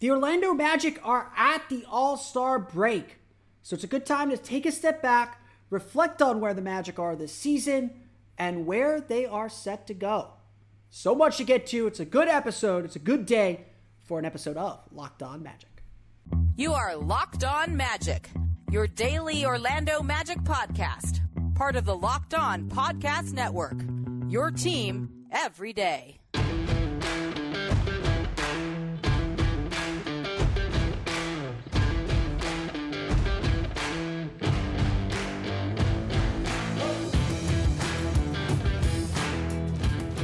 [0.00, 3.16] The Orlando Magic are at the All Star break.
[3.62, 6.98] So it's a good time to take a step back, reflect on where the Magic
[7.00, 7.90] are this season,
[8.38, 10.28] and where they are set to go.
[10.90, 11.88] So much to get to.
[11.88, 12.84] It's a good episode.
[12.84, 13.66] It's a good day
[14.04, 15.82] for an episode of Locked On Magic.
[16.56, 18.30] You are Locked On Magic,
[18.70, 21.20] your daily Orlando Magic podcast,
[21.56, 23.80] part of the Locked On Podcast Network.
[24.28, 26.17] Your team every day.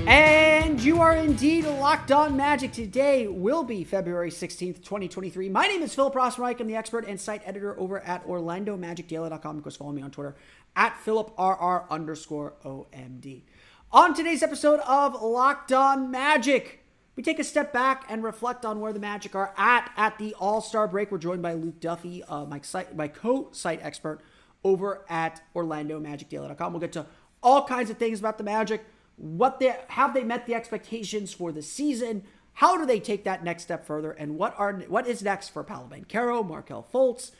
[0.06, 2.72] And you are indeed locked on magic.
[2.72, 5.48] Today will be February 16th, 2023.
[5.48, 6.60] My name is Philip Rossreich.
[6.60, 9.56] I'm the expert and site editor over at OrlandoMagicDaily.com.
[9.56, 10.37] Of course, follow me on Twitter
[10.76, 13.44] at PhilipRR underscore OMD.
[13.93, 16.84] On today's episode of Locked On Magic,
[17.16, 20.34] we take a step back and reflect on where the Magic are at at the
[20.34, 21.10] All Star break.
[21.10, 24.20] We're joined by Luke Duffy, uh, my, site, my co site expert
[24.62, 26.72] over at OrlandoMagicDaily.com.
[26.75, 27.06] We'll get to
[27.43, 28.84] all kinds of things about the Magic
[29.16, 32.25] what they have they met the expectations for the season?
[32.54, 34.12] How do they take that next step further?
[34.12, 37.32] And what are what is next for Paolo Banchero, Markelle Fultz,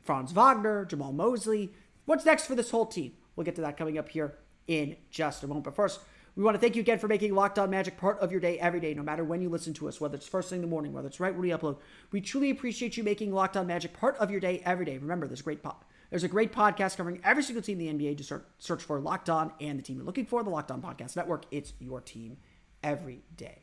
[0.00, 1.72] Franz Wagner, Jamahl Mosley?
[2.04, 3.12] What's next for this whole team?
[3.36, 5.64] We'll get to that coming up here in just a moment.
[5.64, 6.00] But first,
[6.34, 8.58] we want to thank you again for making Locked On Magic part of your day
[8.58, 10.68] every day, no matter when you listen to us, whether it's first thing in the
[10.68, 11.78] morning, whether it's right when we upload.
[12.10, 14.96] We truly appreciate you making Locked On Magic part of your day every day.
[14.96, 15.84] Remember, there's great pop.
[16.12, 18.16] There's a great podcast covering every single team in the NBA.
[18.16, 21.16] Just search, for Locked On and the team you're looking for, the Locked On Podcast
[21.16, 21.46] Network.
[21.50, 22.36] It's your team
[22.82, 23.60] every day.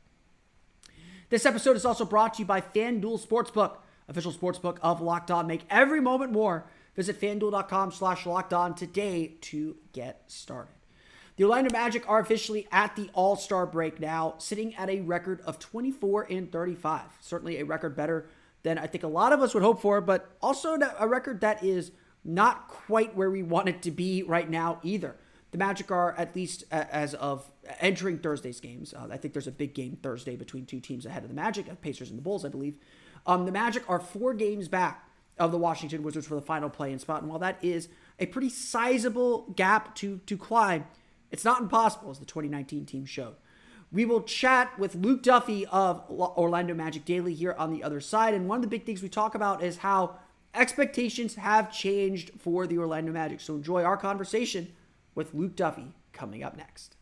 [1.30, 5.46] This episode is also brought to you by FanDuel Sportsbook, official sportsbook of Locked On.
[5.46, 6.66] Make every moment more.
[6.96, 10.74] Visit fanduel.com slash locked on today to get started.
[11.36, 15.42] The Orlando Magic are officially at the All Star break now, sitting at a record
[15.42, 17.02] of 24 and 35.
[17.22, 18.28] Certainly a record better
[18.64, 21.64] than I think a lot of us would hope for, but also a record that
[21.64, 21.92] is
[22.24, 25.16] not quite where we want it to be right now either.
[25.52, 27.50] The Magic are at least as of
[27.80, 28.94] entering Thursday's games.
[28.94, 31.82] Uh, I think there's a big game Thursday between two teams ahead of the Magic,
[31.82, 32.78] Pacers and the Bulls, I believe.
[33.26, 36.92] Um, the Magic are four games back of the Washington Wizards for the final play
[36.92, 37.22] in spot.
[37.22, 37.90] And while that is
[38.20, 40.86] a pretty sizable gap to to climb,
[41.32, 43.36] it's not impossible, as the 2019 team showed.
[43.92, 48.36] We will chat with Luke Duffy of Orlando Magic Daily here on the other side.
[48.36, 50.20] And one of the big things we talk about is how
[50.54, 53.40] expectations have changed for the Orlando Magic.
[53.40, 54.74] So enjoy our conversation
[55.16, 56.96] with Luke Duffy coming up next.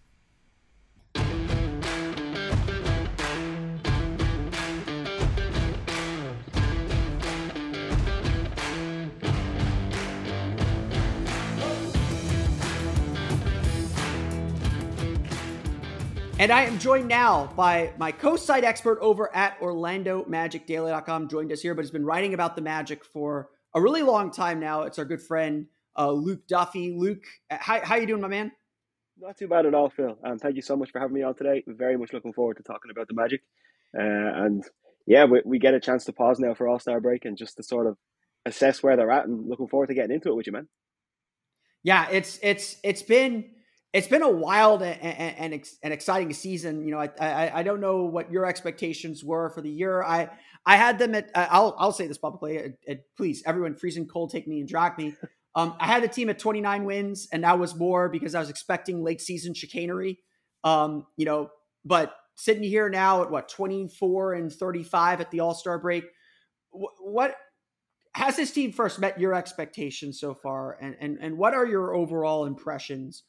[16.39, 21.29] And I am joined now by my co-site expert over at OrlandoMagicDaily.com.
[21.29, 24.59] Joined us here, but has been writing about the Magic for a really long time
[24.59, 24.83] now.
[24.83, 25.65] It's our good friend
[25.97, 26.93] uh, Luke Duffy.
[26.95, 28.51] Luke, how how you doing, my man?
[29.19, 30.15] Not too bad at all, Phil.
[30.23, 31.63] Um, thank you so much for having me on today.
[31.65, 33.41] Very much looking forward to talking about the Magic.
[33.97, 34.63] Uh, and
[35.07, 37.57] yeah, we, we get a chance to pause now for All Star break and just
[37.57, 37.97] to sort of
[38.45, 39.25] assess where they're at.
[39.25, 40.67] And looking forward to getting into it with you, man.
[41.81, 43.45] Yeah, it's it's it's been
[43.93, 46.83] it's been a wild and, and, and, exciting season.
[46.83, 50.03] You know, I, I, I don't know what your expectations were for the year.
[50.03, 50.29] I
[50.65, 52.57] I had them at I'll I'll say this publicly.
[52.57, 55.15] At, at, please, everyone, freezing cold, take me and drag me.
[55.55, 58.51] Um, I had the team at 29 wins, and that was more because I was
[58.51, 60.19] expecting late season chicanery.
[60.63, 61.49] Um, you know,
[61.83, 66.03] but sitting here now at what 24 and 35 at the All Star break,
[66.69, 67.35] what, what
[68.13, 71.95] has this team first met your expectations so far, and and and what are your
[71.95, 73.23] overall impressions?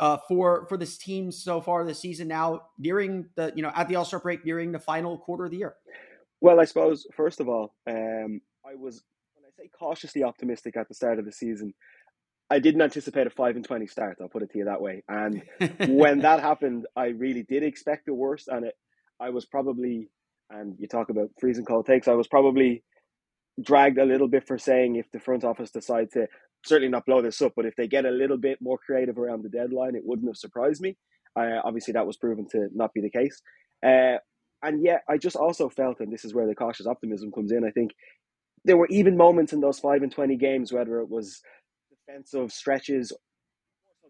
[0.00, 3.88] Uh, for for this team so far this season now nearing the you know at
[3.88, 5.74] the All Star break nearing the final quarter of the year?
[6.40, 9.02] Well, I suppose first of all, um, I was
[9.34, 11.74] when I say cautiously optimistic at the start of the season.
[12.50, 14.18] I didn't anticipate a five and twenty start.
[14.20, 15.02] I'll put it to you that way.
[15.08, 15.42] And
[15.86, 18.74] when that happened, I really did expect the worst, and it,
[19.20, 20.10] I was probably,
[20.48, 22.08] and you talk about freezing cold takes.
[22.08, 22.84] I was probably
[23.62, 26.28] dragged a little bit for saying if the front office decide to
[26.64, 29.42] certainly not blow this up, but if they get a little bit more creative around
[29.42, 30.96] the deadline, it wouldn't have surprised me.
[31.38, 33.40] Uh, obviously, that was proven to not be the case.
[33.84, 34.16] Uh,
[34.62, 37.64] and yet, I just also felt, and this is where the cautious optimism comes in.
[37.64, 37.92] I think
[38.64, 41.40] there were even moments in those five and twenty games, whether it was
[41.90, 43.12] defensive stretches,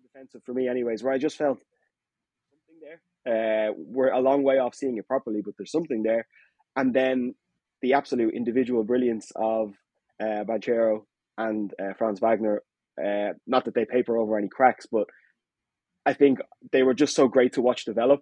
[0.03, 1.59] defensive for me, anyways, where I just felt
[2.51, 2.81] something
[3.25, 3.69] there.
[3.69, 6.27] Uh, we're a long way off seeing it properly, but there's something there.
[6.77, 7.35] And then
[7.83, 9.75] the absolute individual brilliance of
[10.21, 11.03] uh, Banchero
[11.39, 12.63] and uh, Franz Wagner.
[13.03, 15.07] Uh, not that they paper over any cracks, but
[16.05, 16.41] I think
[16.73, 18.21] they were just so great to watch develop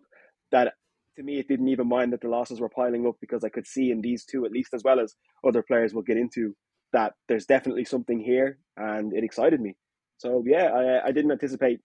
[0.53, 0.75] that
[1.17, 3.67] to me it didn't even mind that the losses were piling up because I could
[3.67, 5.15] see in these two, at least as well as
[5.47, 6.55] other players will get into,
[6.93, 9.77] that there's definitely something here, and it excited me.
[10.19, 11.81] So yeah, I, I didn't anticipate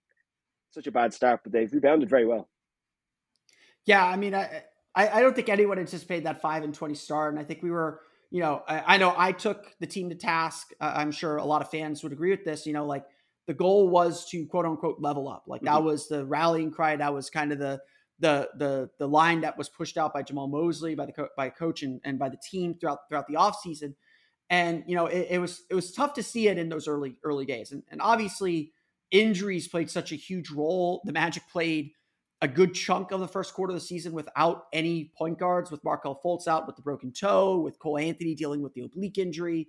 [0.71, 2.49] such a bad start, but they've rebounded very well.
[3.85, 4.63] Yeah, I mean, I
[4.93, 8.01] I, don't think anyone anticipated that five and twenty start, and I think we were
[8.31, 10.71] you know, I, I, know I took the team to task.
[10.79, 12.65] Uh, I'm sure a lot of fans would agree with this.
[12.65, 13.05] You know, like
[13.45, 15.43] the goal was to quote unquote level up.
[15.47, 15.73] Like mm-hmm.
[15.73, 16.95] that was the rallying cry.
[16.95, 17.81] That was kind of the
[18.19, 21.49] the the the line that was pushed out by Jamahl Mosley, by the co- by
[21.49, 23.95] coach and, and by the team throughout throughout the offseason.
[24.49, 27.17] And you know, it, it, was it was tough to see it in those early
[27.23, 27.71] early days.
[27.71, 28.71] And, and obviously,
[29.09, 31.01] injuries played such a huge role.
[31.03, 31.91] The Magic played
[32.41, 35.83] a good chunk of the first quarter of the season without any point guards, with
[35.83, 39.67] Markelle Fultz out with the broken toe, with Cole Anthony dealing with the oblique injury.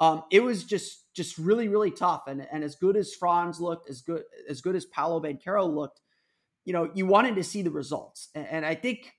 [0.00, 2.22] Um, it was just just really really tough.
[2.26, 6.00] And and as good as Franz looked, as good as good as Paolo Banchero looked,
[6.64, 8.28] you know, you wanted to see the results.
[8.34, 9.12] And, and I think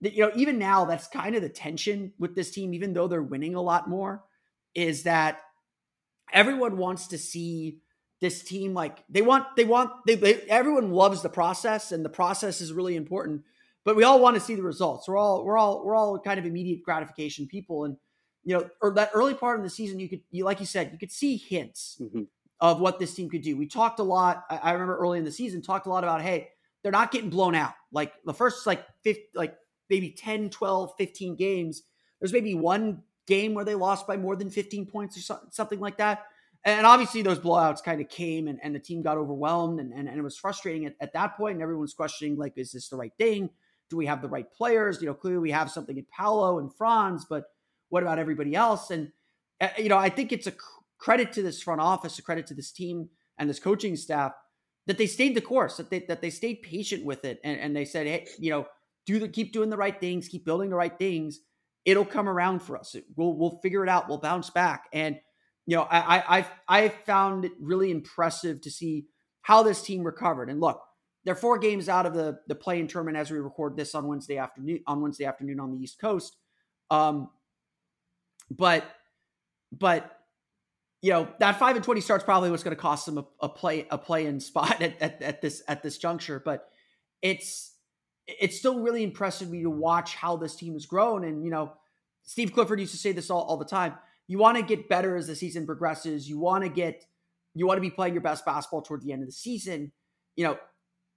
[0.00, 3.08] that you know even now that's kind of the tension with this team, even though
[3.08, 4.24] they're winning a lot more,
[4.74, 5.40] is that
[6.32, 7.80] everyone wants to see
[8.20, 12.08] this team like they want they want they, they everyone loves the process and the
[12.08, 13.42] process is really important
[13.86, 15.06] but we all want to see the results.
[15.06, 17.96] We're all we're all we're all kind of immediate gratification people and
[18.44, 20.90] you know or that early part of the season you could you like you said
[20.92, 22.22] you could see hints mm-hmm.
[22.60, 23.56] of what this team could do.
[23.56, 26.20] We talked a lot I, I remember early in the season talked a lot about
[26.20, 26.48] hey
[26.82, 27.74] they're not getting blown out.
[27.92, 29.56] Like the first like 50 like
[29.88, 31.82] maybe 10 12 15 games
[32.20, 35.98] there's maybe one game where they lost by more than 15 points or something like
[35.98, 36.24] that
[36.66, 40.08] and obviously those blowouts kind of came and, and the team got overwhelmed and, and,
[40.08, 42.96] and it was frustrating at, at that point and everyone's questioning like is this the
[42.96, 43.48] right thing?
[43.88, 45.00] Do we have the right players?
[45.00, 47.44] You know clearly we have something in paolo and franz but
[47.88, 48.90] what about everybody else?
[48.90, 49.12] And
[49.60, 50.52] uh, you know i think it's a
[50.98, 53.08] credit to this front office a credit to this team
[53.38, 54.32] and this coaching staff
[54.86, 57.74] that they stayed the course that they that they stayed patient with it and, and
[57.74, 58.66] they said hey you know
[59.06, 61.40] do the keep doing the right things keep building the right things.
[61.84, 62.96] It'll come around for us.
[63.14, 64.08] We'll we'll figure it out.
[64.08, 64.86] We'll bounce back.
[64.92, 65.18] And
[65.66, 69.06] you know, I I I found it really impressive to see
[69.42, 70.48] how this team recovered.
[70.48, 70.80] And look,
[71.24, 74.38] they're four games out of the the play-in tournament as we record this on Wednesday
[74.38, 76.36] afternoon on Wednesday afternoon on the East Coast.
[76.90, 77.30] Um,
[78.48, 78.84] but
[79.72, 80.20] but
[81.02, 83.48] you know that five and twenty starts probably what's going to cost them a, a,
[83.48, 86.40] play a play in spot at, at, at this at this juncture.
[86.44, 86.68] But
[87.22, 87.72] it's
[88.28, 91.24] it's still really impressive me to watch how this team has grown.
[91.24, 91.72] And you know,
[92.22, 93.94] Steve Clifford used to say this all, all the time.
[94.28, 96.28] You want to get better as the season progresses.
[96.28, 97.04] You want to get
[97.54, 99.92] you want to be playing your best basketball toward the end of the season.
[100.36, 100.58] You know,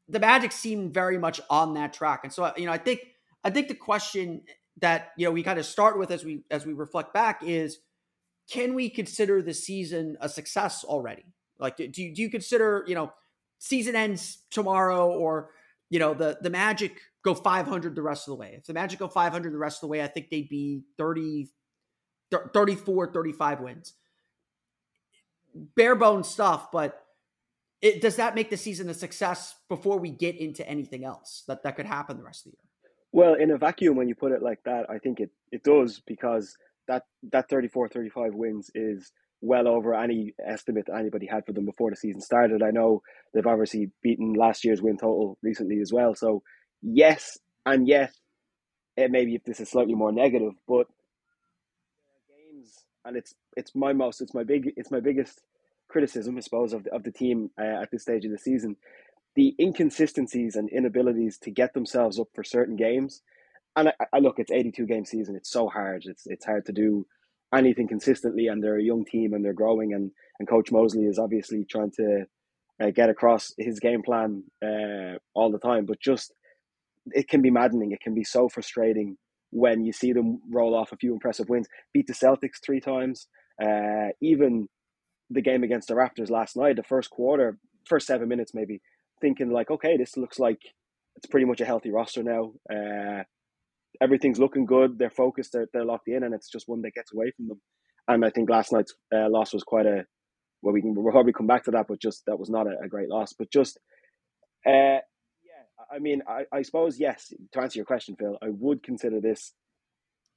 [0.07, 2.21] the Magic seem very much on that track.
[2.23, 3.01] And so you know, I think
[3.43, 4.41] I think the question
[4.81, 7.79] that you know we kind of start with as we as we reflect back is
[8.49, 11.25] can we consider the season a success already?
[11.59, 13.13] Like, do do you consider, you know,
[13.59, 15.51] season ends tomorrow or,
[15.89, 18.55] you know, the, the Magic go 500 the rest of the way?
[18.57, 21.49] If the Magic go 500 the rest of the way, I think they'd be 30,
[22.31, 23.93] 34, 35 wins.
[25.75, 27.05] Bare bone stuff, but
[27.81, 31.63] it, does that make the season a success before we get into anything else that,
[31.63, 32.91] that could happen the rest of the year?
[33.11, 36.01] Well, in a vacuum, when you put it like that, I think it, it does
[36.05, 36.55] because–
[36.89, 41.65] that that 34 35 wins is well over any estimate that anybody had for them
[41.65, 42.61] before the season started.
[42.61, 43.01] I know
[43.33, 46.13] they've obviously beaten last year's win total recently as well.
[46.13, 46.43] So
[46.81, 48.09] yes, and it
[48.97, 50.87] maybe if this is slightly more negative, but
[53.09, 55.41] and it's it's my most it's my big it's my biggest
[55.89, 58.77] criticism I suppose of the, of the team uh, at this stage of the season.
[59.35, 63.21] The inconsistencies and inabilities to get themselves up for certain games
[63.75, 65.35] and I, I look, it's 82 game season.
[65.35, 66.03] It's so hard.
[66.05, 67.05] It's it's hard to do
[67.53, 69.93] anything consistently, and they're a young team and they're growing.
[69.93, 72.25] And and Coach Mosley is obviously trying to
[72.81, 75.85] uh, get across his game plan uh, all the time.
[75.85, 76.33] But just
[77.07, 77.91] it can be maddening.
[77.91, 79.17] It can be so frustrating
[79.51, 83.27] when you see them roll off a few impressive wins, beat the Celtics three times,
[83.61, 84.67] uh, even
[85.29, 88.81] the game against the Raptors last night, the first quarter, first seven minutes maybe,
[89.21, 90.59] thinking like, okay, this looks like
[91.15, 92.53] it's pretty much a healthy roster now.
[92.71, 93.23] Uh,
[94.01, 94.97] everything's looking good.
[94.97, 95.51] They're focused.
[95.53, 97.61] They're they're locked in, and it's just one that gets away from them.
[98.07, 100.05] And I think last night's uh, loss was quite a
[100.61, 100.73] well.
[100.73, 102.87] We can we'll probably come back to that, but just that was not a, a
[102.87, 103.33] great loss.
[103.37, 103.79] But just
[104.65, 104.99] uh,
[105.91, 107.33] I mean, I, I suppose yes.
[107.53, 109.53] To answer your question, Phil, I would consider this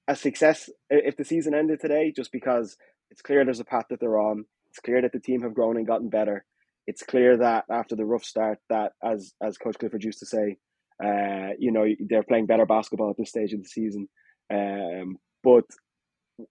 [0.09, 2.77] a success if the season ended today, just because
[3.11, 4.45] it's clear there's a path that they're on.
[4.71, 6.45] It's clear that the team have grown and gotten better.
[6.87, 10.57] It's clear that after the rough start, that as as Coach Clifford used to say,
[11.05, 14.09] uh, you know, they're playing better basketball at this stage of the season.
[14.53, 15.65] Um, but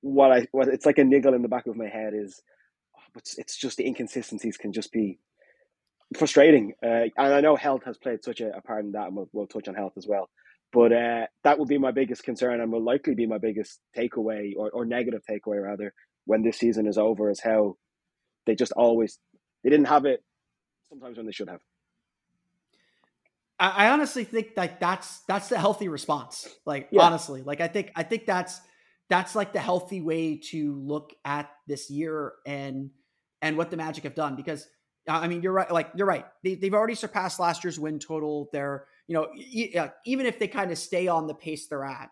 [0.02, 2.42] what I what it's like a niggle in the back of my head is,
[3.14, 5.20] but oh, it's just the inconsistencies can just be
[6.18, 6.74] frustrating.
[6.84, 9.30] Uh, and I know health has played such a, a part in that, and we'll,
[9.34, 10.30] we'll touch on health as well.
[10.74, 14.54] But uh, that would be my biggest concern, and will likely be my biggest takeaway
[14.58, 15.94] or, or negative takeaway rather
[16.26, 17.76] when this season is over, is how
[18.46, 19.20] they just always
[19.64, 20.24] they didn't have it
[20.90, 21.62] sometimes when they should have.
[23.60, 26.48] I, honestly think like that's that's the healthy response.
[26.66, 27.04] Like yeah.
[27.04, 28.60] honestly, like I think I think that's
[29.08, 32.90] that's like the healthy way to look at this year and
[33.42, 34.68] and what the Magic have done because
[35.20, 38.50] I mean you're right like you're right they they've already surpassed last year's win total.
[38.52, 39.28] They're you know
[40.06, 42.10] even if they kind of stay on the pace they're at,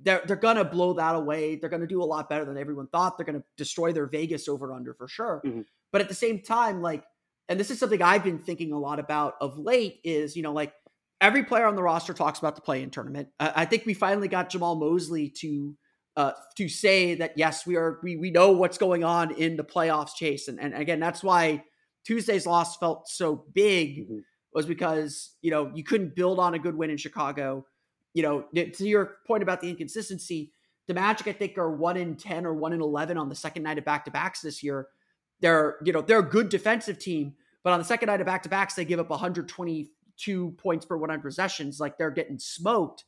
[0.00, 1.56] they're they're gonna blow that away.
[1.56, 3.16] They're gonna do a lot better than everyone thought.
[3.16, 5.42] They're gonna destroy their Vegas over under for sure.
[5.44, 5.62] Mm-hmm.
[5.92, 7.04] But at the same time, like,
[7.48, 10.52] and this is something I've been thinking a lot about of late is you know
[10.52, 10.72] like
[11.20, 13.28] every player on the roster talks about the play-in tournament.
[13.38, 15.76] Uh, I think we finally got Jamahl Mosley to
[16.16, 19.64] uh, to say that yes, we are we we know what's going on in the
[19.64, 21.64] playoffs chase, and and again that's why
[22.04, 24.18] Tuesday's loss felt so big mm-hmm.
[24.52, 27.66] was because you know you couldn't build on a good win in Chicago.
[28.14, 30.52] You know, to your point about the inconsistency,
[30.86, 33.62] the Magic I think are one in ten or one in eleven on the second
[33.62, 34.88] night of back to backs this year.
[35.40, 38.42] They're you know they're a good defensive team, but on the second night of back
[38.42, 41.80] to backs they give up 122 points per 100 possessions.
[41.80, 43.04] Like they're getting smoked.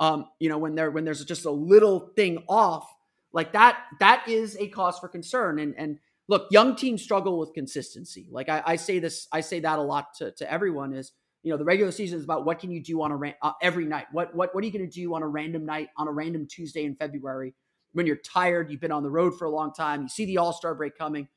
[0.00, 2.88] Um, you know, when they're when there's just a little thing off,
[3.32, 5.58] like that, that is a cause for concern.
[5.58, 8.28] And and look, young teams struggle with consistency.
[8.30, 11.50] Like I, I say this, I say that a lot to, to everyone is, you
[11.50, 14.06] know, the regular season is about what can you do on a uh, every night.
[14.12, 16.46] What what what are you going to do on a random night on a random
[16.46, 17.54] Tuesday in February
[17.92, 20.38] when you're tired, you've been on the road for a long time, you see the
[20.38, 21.28] All Star break coming.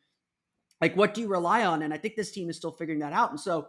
[0.80, 1.84] Like, what do you rely on?
[1.84, 3.30] And I think this team is still figuring that out.
[3.30, 3.68] And so,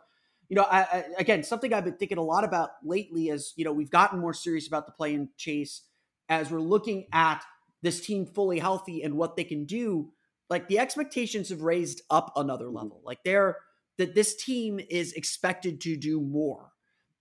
[0.48, 3.64] you know, I, I, again, something I've been thinking a lot about lately is, you
[3.64, 5.82] know, we've gotten more serious about the play and chase
[6.28, 7.44] as we're looking at
[7.82, 10.10] this team fully healthy and what they can do.
[10.52, 13.00] Like the expectations have raised up another level.
[13.02, 13.56] Like they're
[13.96, 16.72] that this team is expected to do more.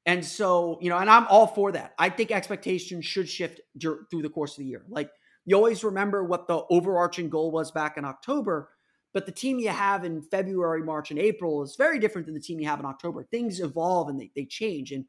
[0.06, 1.94] And so, you know, and I'm all for that.
[1.98, 4.84] I think expectations should shift through the course of the year.
[4.90, 5.10] Like
[5.46, 8.70] you always remember what the overarching goal was back in October,
[9.14, 12.42] but the team you have in February, March, and April is very different than the
[12.42, 13.24] team you have in October.
[13.24, 14.92] Things evolve and they, they change.
[14.92, 15.06] And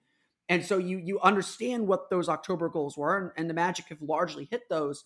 [0.49, 4.01] and so you you understand what those October goals were, and, and the Magic have
[4.01, 5.05] largely hit those.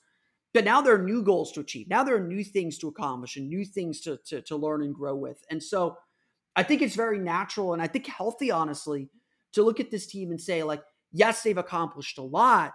[0.56, 1.86] But now there are new goals to achieve.
[1.86, 4.94] Now there are new things to accomplish and new things to, to, to learn and
[4.94, 5.36] grow with.
[5.50, 5.98] And so
[6.56, 9.10] I think it's very natural and I think healthy, honestly,
[9.52, 10.82] to look at this team and say, like,
[11.12, 12.72] yes, they've accomplished a lot,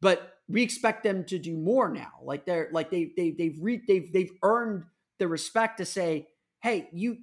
[0.00, 2.12] but we expect them to do more now.
[2.22, 4.84] Like they're like they they they've re, they've they've earned
[5.18, 6.28] the respect to say,
[6.62, 7.16] hey, you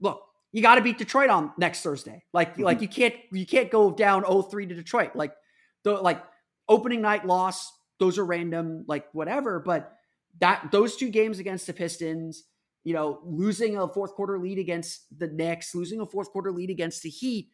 [0.00, 2.22] look, you got to beat Detroit on next Thursday.
[2.32, 2.62] Like mm-hmm.
[2.62, 5.16] like you can't you can't go down 0-3 to Detroit.
[5.16, 5.34] Like
[5.82, 6.22] the like
[6.68, 9.60] opening night loss those are random, like whatever.
[9.60, 9.92] But
[10.40, 12.44] that those two games against the Pistons,
[12.84, 16.70] you know, losing a fourth quarter lead against the Knicks, losing a fourth quarter lead
[16.70, 17.50] against the Heat,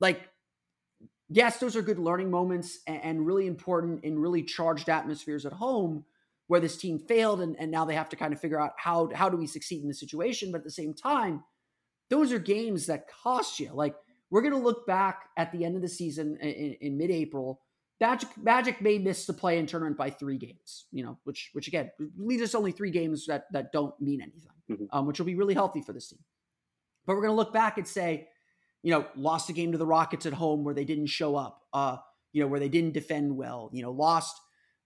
[0.00, 0.28] like
[1.28, 5.52] yes, those are good learning moments and, and really important in really charged atmospheres at
[5.52, 6.04] home
[6.46, 9.10] where this team failed and, and now they have to kind of figure out how
[9.14, 10.52] how do we succeed in the situation.
[10.52, 11.42] But at the same time,
[12.10, 13.70] those are games that cost you.
[13.72, 13.94] Like
[14.30, 17.60] we're going to look back at the end of the season in, in mid-April
[18.02, 21.68] Magic Magic may miss the play in tournament by three games, you know, which which
[21.68, 24.84] again leaves us only three games that that don't mean anything, mm-hmm.
[24.90, 26.18] um, which will be really healthy for this team.
[27.06, 28.26] But we're going to look back and say,
[28.82, 31.62] you know, lost a game to the Rockets at home where they didn't show up,
[31.72, 31.98] uh,
[32.32, 34.36] you know, where they didn't defend well, you know, lost,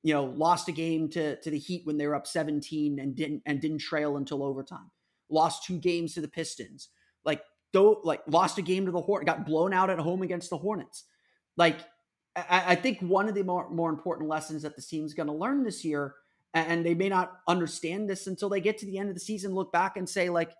[0.02, 3.16] you know, lost a game to to the Heat when they were up 17 and
[3.16, 4.90] didn't and didn't trail until overtime.
[5.30, 6.90] Lost two games to the Pistons,
[7.24, 7.40] like
[7.72, 10.58] though, like lost a game to the Hornets, got blown out at home against the
[10.58, 11.04] Hornets,
[11.56, 11.80] like
[12.36, 15.32] I, I think one of the more, more important lessons that the team's going to
[15.32, 16.14] learn this year,
[16.54, 19.54] and they may not understand this until they get to the end of the season,
[19.54, 20.52] look back and say, like,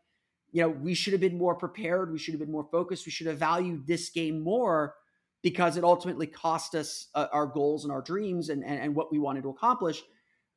[0.53, 2.13] you know, we should have been more prepared.
[2.13, 3.05] We should have been more focused.
[3.07, 4.95] We should have valued this game more
[5.43, 9.13] because it ultimately cost us uh, our goals and our dreams and, and, and what
[9.13, 10.03] we wanted to accomplish.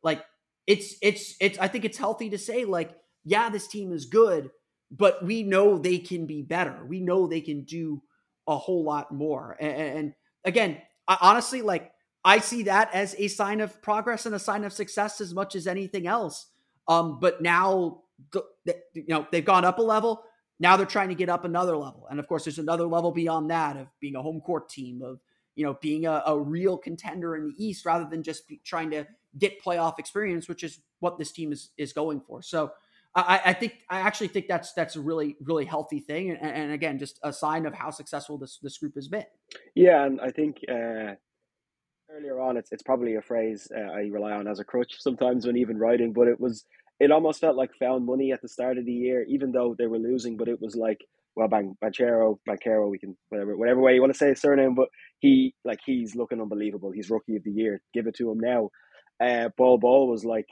[0.03, 0.23] Like,
[0.67, 2.95] it's, it's, it's, I think it's healthy to say, like,
[3.25, 4.51] yeah, this team is good,
[4.91, 6.85] but we know they can be better.
[6.87, 8.01] We know they can do
[8.47, 9.57] a whole lot more.
[9.59, 10.13] And, and
[10.45, 10.77] again,
[11.09, 11.91] I, honestly, like
[12.23, 15.55] I see that as a sign of progress and a sign of success as much
[15.55, 16.47] as anything else.
[16.87, 18.03] Um, but now,
[18.93, 20.23] you know, they've gone up a level.
[20.59, 23.49] Now they're trying to get up another level, and of course, there's another level beyond
[23.49, 25.19] that of being a home court team, of
[25.55, 29.05] you know, being a, a real contender in the East rather than just trying to
[29.37, 32.41] get playoff experience, which is what this team is is going for.
[32.41, 32.71] So.
[33.15, 36.71] I, I, think I actually think that's that's a really really healthy thing, and, and,
[36.71, 39.25] again, just a sign of how successful this this group has been.
[39.75, 41.15] Yeah, and I think uh,
[42.11, 45.47] earlier on, it's it's probably a phrase uh, I rely on as a crutch sometimes
[45.47, 46.65] when even writing, but it was
[46.99, 49.87] it almost felt like found money at the start of the year, even though they
[49.87, 50.37] were losing.
[50.37, 50.99] But it was like,
[51.35, 54.75] well, Ban- Banchero, Banchero, we can whatever whatever way you want to say his surname,
[54.75, 56.91] but he like he's looking unbelievable.
[56.91, 57.81] He's rookie of the year.
[57.93, 58.69] Give it to him now.
[59.19, 60.47] Uh, Ball Bol was like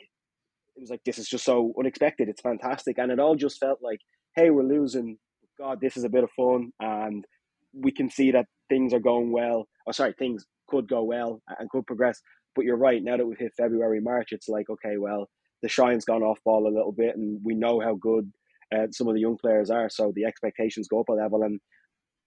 [0.77, 2.29] it was like this is just so unexpected.
[2.29, 3.99] It's fantastic, and it all just felt like,
[4.35, 5.17] hey, we're losing.
[5.59, 7.25] God, this is a bit of fun, and
[7.73, 9.67] we can see that things are going well.
[9.87, 12.21] Oh, sorry, things could go well and could progress.
[12.55, 13.03] But you're right.
[13.03, 15.27] Now that we've hit February, March, it's like okay, well,
[15.63, 18.31] the shine's gone off Bol a little bit, and we know how good
[18.73, 19.89] uh, some of the young players are.
[19.89, 21.59] So the expectations go up a level, and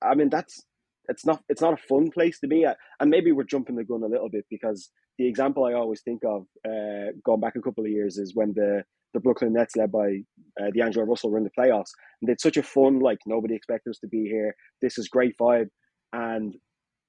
[0.03, 0.61] I mean that's
[1.09, 2.79] it's not it's not a fun place to be at.
[2.99, 6.23] And maybe we're jumping the gun a little bit because the example I always think
[6.25, 9.93] of, uh, going back a couple of years, is when the the Brooklyn Nets, led
[9.93, 10.21] by
[10.59, 13.55] uh, D'Angelo Russell, were in the playoffs, and they had such a fun like nobody
[13.55, 14.55] expected us to be here.
[14.81, 15.69] This is great vibe,
[16.15, 16.57] and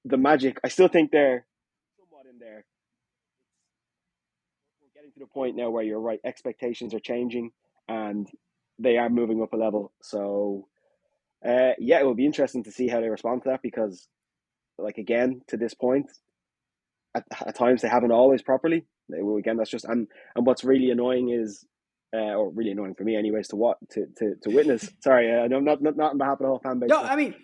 [0.03, 0.59] the Magic.
[0.61, 1.45] I still think they're
[1.97, 2.65] somewhat in there.
[4.81, 6.19] We're getting to the point now where you're right.
[6.25, 7.51] Expectations are changing,
[7.87, 8.27] and
[8.77, 9.93] they are moving up a level.
[10.01, 10.67] So
[11.47, 14.09] uh, yeah, it will be interesting to see how they respond to that because,
[14.77, 16.07] like again, to this point,
[17.15, 18.85] at, at times they haven't always properly.
[19.09, 19.57] They will again.
[19.57, 21.65] That's just and and what's really annoying is,
[22.15, 24.89] uh, or really annoying for me, anyways, to what to to, to witness.
[25.03, 26.89] sorry, uh, no, not not not on behalf of the whole fan base.
[26.89, 27.35] No, I mean,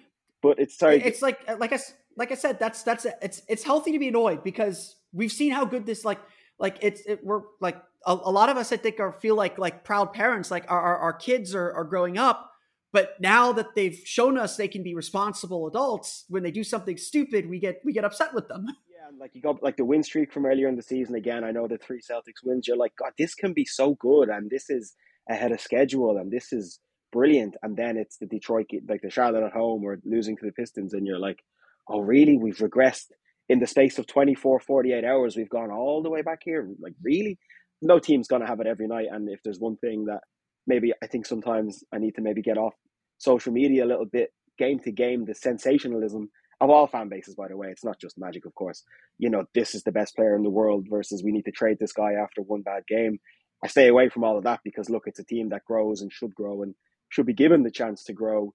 [0.42, 1.02] but it's sorry.
[1.04, 1.80] It's like like I
[2.16, 5.66] like I said, that's that's it's it's healthy to be annoyed because we've seen how
[5.66, 6.20] good this like
[6.60, 9.58] like it's it, we're like a, a lot of us I think are feel like
[9.58, 12.52] like proud parents like our our, our kids are are growing up
[12.94, 16.98] but now that they've shown us they can be responsible adults, when they do something
[16.98, 18.68] stupid, we get we get upset with them.
[19.08, 21.44] Yeah, like you got like the win streak from earlier in the season again.
[21.44, 22.68] I know the three Celtics wins.
[22.68, 24.94] You're like, God, this can be so good, and this is
[25.30, 26.80] ahead of schedule, and this is
[27.12, 27.56] brilliant.
[27.64, 30.94] And then it's the Detroit, like the Charlotte at home, or losing to the Pistons,
[30.94, 31.40] and you're like,
[31.88, 32.38] oh, really?
[32.38, 33.08] We've regressed
[33.50, 35.36] in the space of 24, 48 hours.
[35.36, 36.68] We've gone all the way back here.
[36.80, 37.38] Like, really?
[37.82, 39.08] No team's going to have it every night.
[39.12, 40.22] And if there's one thing that
[40.66, 42.74] maybe I think sometimes I need to maybe get off
[43.20, 47.48] social media a little bit, game to game, the sensationalism of all fan bases, by
[47.48, 47.68] the way.
[47.70, 48.84] It's not just Magic, of course.
[49.18, 51.78] You know, this is the best player in the world versus we need to trade
[51.80, 53.20] this guy after one bad game.
[53.64, 56.12] I stay away from all of that because, look, it's a team that grows and
[56.12, 56.76] should grow and
[57.10, 58.54] should be given the chance to grow.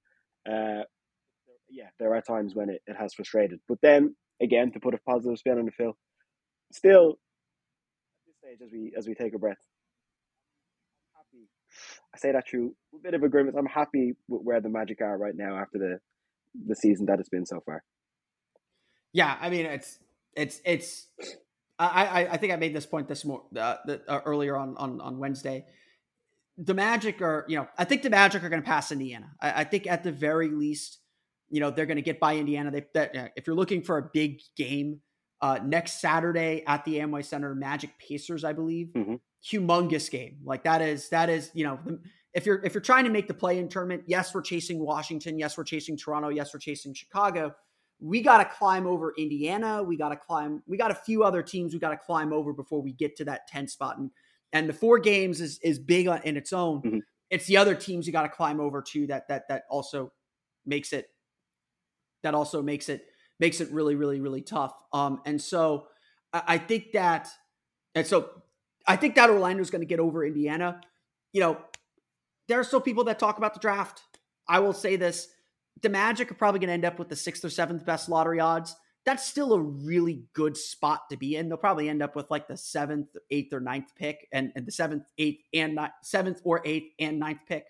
[0.49, 0.83] Uh,
[1.71, 3.61] yeah, there are times when it, it has frustrated.
[3.69, 5.97] But then, again, to put a positive spin on the Phil,
[6.73, 7.19] still,
[8.53, 9.59] at this as we as we take a breath.
[11.15, 11.49] Happy.
[12.15, 13.55] I say that through a bit of a grimace.
[13.57, 15.99] I'm happy with where the Magic are right now after the
[16.55, 17.83] the season that it's been so far.
[19.13, 19.99] Yeah, I mean it's
[20.35, 21.07] it's it's.
[21.79, 24.77] I I, I think I made this point this more uh, the, uh, earlier on
[24.77, 25.67] on on Wednesday.
[26.59, 29.33] The Magic are you know I think the Magic are going to pass Indiana.
[29.41, 30.99] I, I think at the very least
[31.51, 32.71] you know they're going to get by Indiana.
[32.71, 35.01] They that, if you're looking for a big game
[35.41, 39.17] uh, next Saturday at the Amway Center, Magic Pacers, I believe, mm-hmm.
[39.45, 40.39] humongous game.
[40.45, 41.79] Like that is that is you know
[42.35, 45.39] if you're if you're trying to make the play in tournament, yes, we're chasing Washington,
[45.39, 47.55] yes, we're chasing Toronto, yes, we're chasing Chicago.
[48.01, 49.83] We got to climb over Indiana.
[49.83, 50.63] We got to climb.
[50.67, 53.25] We got a few other teams we got to climb over before we get to
[53.27, 53.99] that 10 spot.
[53.99, 54.11] And
[54.53, 56.83] and the four games is is big on, in its own.
[56.83, 56.99] Mm-hmm.
[57.31, 60.13] It's the other teams you got to climb over to that that that also
[60.67, 61.07] makes it
[62.23, 63.07] that also makes it
[63.43, 64.73] makes it really, really, really tough.
[64.93, 65.89] Um, and so
[66.33, 67.29] I, I think that,
[67.95, 68.31] and so
[68.87, 70.81] I think that Orlando is going to get over Indiana.
[71.33, 71.59] You know,
[72.53, 74.03] there are still people that talk about the draft.
[74.47, 75.29] I will say this:
[75.81, 78.41] the Magic are probably going to end up with the sixth or seventh best lottery
[78.41, 78.77] odds.
[79.07, 81.49] That's still a really good spot to be in.
[81.49, 84.71] They'll probably end up with like the seventh, eighth, or ninth pick, and, and the
[84.71, 87.65] seventh, eighth, and ni- seventh or eighth and ninth pick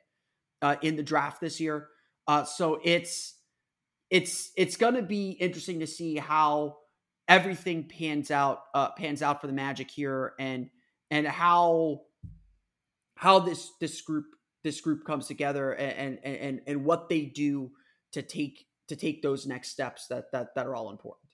[0.62, 1.87] uh, in the draft this year.
[2.27, 3.37] Uh, so it's
[4.11, 6.79] it's it's going to be interesting to see how
[7.29, 10.71] everything pans out uh, pans out for the Magic here, and
[11.12, 12.01] and how
[13.14, 14.25] how this this group
[14.62, 17.70] this group comes together and and and and what they do
[18.12, 21.29] to take to take those next steps that that that are all important.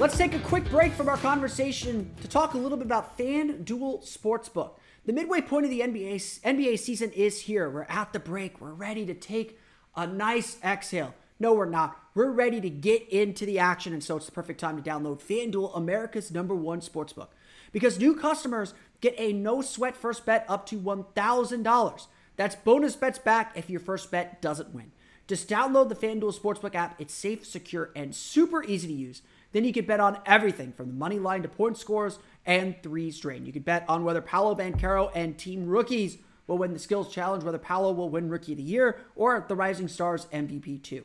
[0.00, 4.02] Let's take a quick break from our conversation to talk a little bit about FanDuel
[4.02, 4.79] Sportsbook.
[5.10, 7.68] The midway point of the NBA NBA season is here.
[7.68, 8.60] We're at the break.
[8.60, 9.58] We're ready to take
[9.96, 11.16] a nice exhale.
[11.40, 11.98] No, we're not.
[12.14, 15.20] We're ready to get into the action, and so it's the perfect time to download
[15.20, 17.30] FanDuel, America's number one sportsbook.
[17.72, 22.06] Because new customers get a no sweat first bet up to $1,000.
[22.36, 24.92] That's bonus bets back if your first bet doesn't win.
[25.26, 27.00] Just download the FanDuel Sportsbook app.
[27.00, 29.22] It's safe, secure, and super easy to use.
[29.52, 33.18] Then you can bet on everything from the money line to point scores and threes
[33.18, 33.46] drain.
[33.46, 37.44] You can bet on whether Paolo Banchero and team rookies will win the skills challenge,
[37.44, 41.04] whether Paolo will win Rookie of the Year or the Rising Stars MVP 2.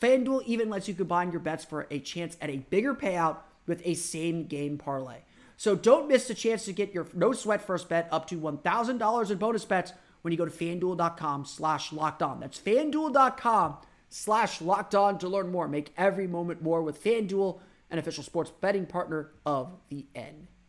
[0.00, 3.82] FanDuel even lets you combine your bets for a chance at a bigger payout with
[3.84, 5.18] a same game parlay.
[5.56, 9.30] So don't miss the chance to get your no sweat first bet up to $1,000
[9.30, 12.40] in bonus bets when you go to fanduel.com slash locked on.
[12.40, 13.76] That's fanduel.com
[14.08, 15.68] slash locked on to learn more.
[15.68, 17.60] Make every moment more with FanDuel
[17.90, 20.06] an official sports betting partner of the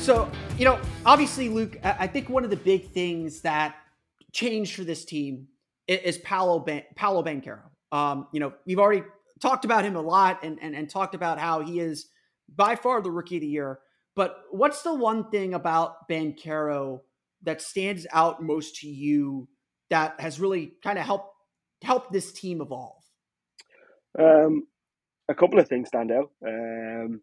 [0.00, 3.76] So, you know, obviously, Luke, I think one of the big things that
[4.32, 5.48] changed for this team
[5.86, 7.64] is Paolo, Ban- Paolo Banchero.
[7.92, 9.02] Um, you know, we've already
[9.40, 12.06] talked about him a lot and, and, and talked about how he is
[12.48, 13.80] by far the rookie of the year.
[14.16, 17.00] But what's the one thing about Banchero
[17.42, 19.48] that stands out most to you
[19.90, 21.34] that has really kind of helped
[21.82, 23.04] help this team evolve?
[24.18, 24.66] Um,
[25.28, 26.30] a couple of things stand out.
[26.44, 27.20] Um,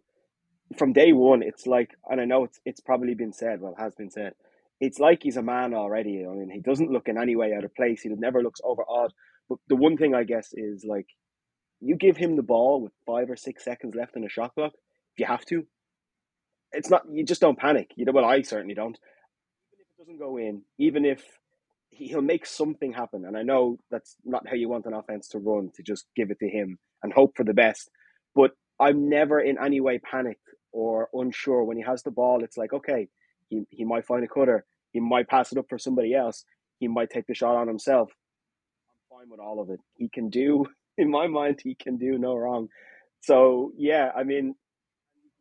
[0.75, 3.95] from day one, it's like, and I know it's it's probably been said, well, has
[3.95, 4.33] been said,
[4.79, 6.25] it's like he's a man already.
[6.25, 8.01] I mean, he doesn't look in any way out of place.
[8.01, 9.13] He never looks overawed.
[9.49, 11.07] But the one thing I guess is like,
[11.79, 14.73] you give him the ball with five or six seconds left in a shot clock,
[15.13, 15.65] if you have to,
[16.71, 17.91] it's not you just don't panic.
[17.95, 18.97] You know, well, I certainly don't.
[19.73, 21.23] Even if it doesn't go in, even if
[21.89, 25.39] he'll make something happen, and I know that's not how you want an offense to
[25.39, 27.89] run to just give it to him and hope for the best.
[28.35, 30.41] But I'm never in any way panicked
[30.77, 32.43] or unsure when he has the ball.
[32.43, 33.07] It's like okay,
[33.49, 36.45] he he might find a cutter, he might pass it up for somebody else,
[36.79, 38.11] he might take the shot on himself.
[39.11, 39.79] I'm fine with all of it.
[39.95, 42.67] He can do, in my mind, he can do no wrong.
[43.21, 44.53] So yeah, I mean,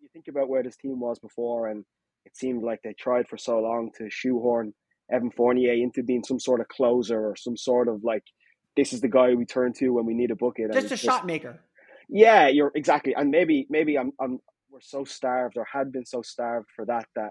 [0.00, 1.84] you think about where this team was before, and
[2.24, 4.72] it seemed like they tried for so long to shoehorn
[5.12, 8.24] Evan Fournier into being some sort of closer or some sort of like
[8.74, 10.72] this is the guy we turn to when we need a bucket.
[10.72, 11.60] Just a shot maker.
[12.08, 14.40] Yeah, you're exactly, and maybe maybe I'm I'm
[14.76, 17.30] we're so starved or had been so starved for that that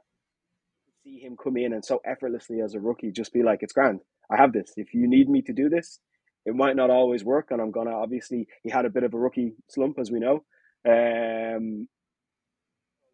[0.88, 3.72] to see him come in and so effortlessly as a rookie just be like it's
[3.74, 4.00] grand.
[4.32, 4.74] I have this.
[4.78, 6.00] If you need me to do this,
[6.48, 9.20] it might not always work, and I'm gonna obviously he had a bit of a
[9.20, 10.44] rookie slump as we know.
[10.88, 11.88] Um,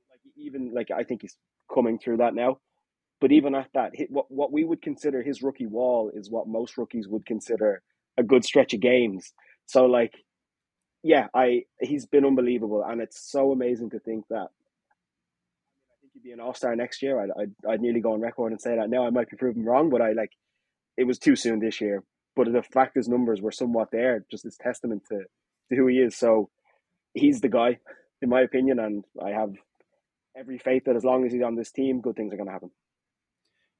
[0.09, 1.35] like even like I think he's
[1.73, 2.59] coming through that now.
[3.19, 6.77] But even at that, what what we would consider his rookie wall is what most
[6.77, 7.81] rookies would consider
[8.17, 9.33] a good stretch of games.
[9.65, 10.13] So like,
[11.03, 14.47] yeah, I he's been unbelievable, and it's so amazing to think that.
[14.47, 17.19] I think he'd be an all star next year.
[17.19, 19.05] I'd, I'd I'd nearly go on record and say that now.
[19.05, 20.31] I might be proven wrong, but I like
[20.97, 22.03] it was too soon this year.
[22.35, 25.23] But the fact his numbers were somewhat there, just as testament to,
[25.69, 26.15] to who he is.
[26.15, 26.49] So
[27.13, 27.79] he's the guy,
[28.21, 29.53] in my opinion, and I have
[30.37, 32.53] every faith that as long as he's on this team, good things are going to
[32.53, 32.71] happen.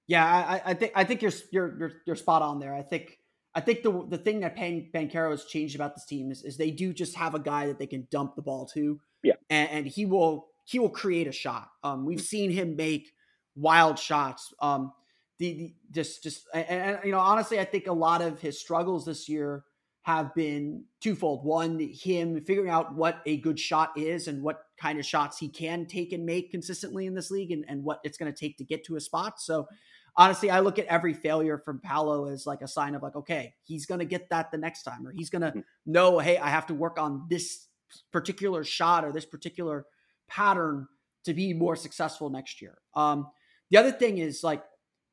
[0.08, 2.74] Yeah, I, I, think I think you're, you're you're you're spot on there.
[2.74, 3.18] I think
[3.54, 6.58] I think the the thing that Pan, Banchero has changed about this team is, is
[6.58, 9.00] they do just have a guy that they can dump the ball to.
[9.24, 11.70] Yeah, and, and he will he will create a shot.
[11.84, 13.12] Um, we've seen him make
[13.56, 14.54] wild shots.
[14.60, 14.94] Um,
[15.38, 18.60] the, the just just and, and you know honestly, I think a lot of his
[18.60, 19.66] struggles this year
[20.04, 21.46] have been twofold.
[21.46, 25.48] One, him figuring out what a good shot is and what kind of shots he
[25.48, 28.58] can take and make consistently in this league and, and what it's going to take
[28.58, 29.40] to get to a spot.
[29.40, 29.68] So
[30.16, 33.54] honestly, I look at every failure from Paolo as like a sign of like, okay,
[33.64, 35.62] he's going to get that the next time, or he's going to mm-hmm.
[35.86, 37.68] know, hey, I have to work on this
[38.12, 39.86] particular shot or this particular
[40.28, 40.88] pattern
[41.26, 42.78] to be more successful next year.
[42.96, 43.28] Um,
[43.70, 44.64] the other thing is like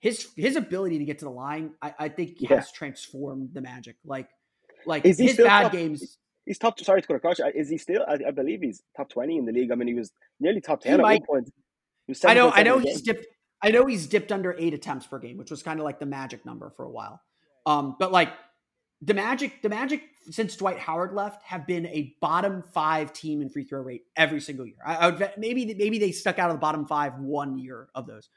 [0.00, 2.56] his his ability to get to the line, I, I think yeah.
[2.56, 3.96] has transformed the Magic.
[4.04, 4.28] Like,
[4.86, 6.18] like his bad top, games.
[6.46, 6.80] He's top.
[6.80, 7.40] Sorry to cut across.
[7.54, 8.04] Is he still?
[8.08, 9.70] I, I, believe he's top twenty in the league.
[9.70, 11.52] I mean, he was nearly top ten he at might, one point.
[12.24, 12.50] I know.
[12.50, 13.26] I know he's dipped.
[13.62, 16.06] I know he's dipped under eight attempts per game, which was kind of like the
[16.06, 17.20] magic number for a while.
[17.66, 18.32] Um, but like
[19.02, 23.48] the Magic, the Magic since Dwight Howard left have been a bottom five team in
[23.48, 24.78] free throw rate every single year.
[24.84, 28.06] I, I would maybe maybe they stuck out of the bottom five one year of
[28.06, 28.28] those,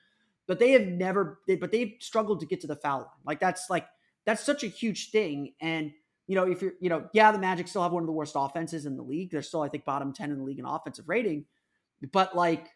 [0.47, 1.39] but they have never.
[1.47, 3.07] They, but they've struggled to get to the foul line.
[3.25, 3.87] Like that's like
[4.25, 5.53] that's such a huge thing.
[5.61, 5.91] And
[6.27, 8.33] you know, if you're you know, yeah, the Magic still have one of the worst
[8.35, 9.31] offenses in the league.
[9.31, 11.45] They're still I think bottom ten in the league in offensive rating,
[12.11, 12.67] but like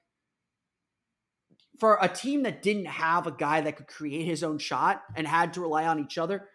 [1.80, 5.28] for a team that didn't have a guy that could create his own shot and
[5.28, 6.48] had to rely on each other,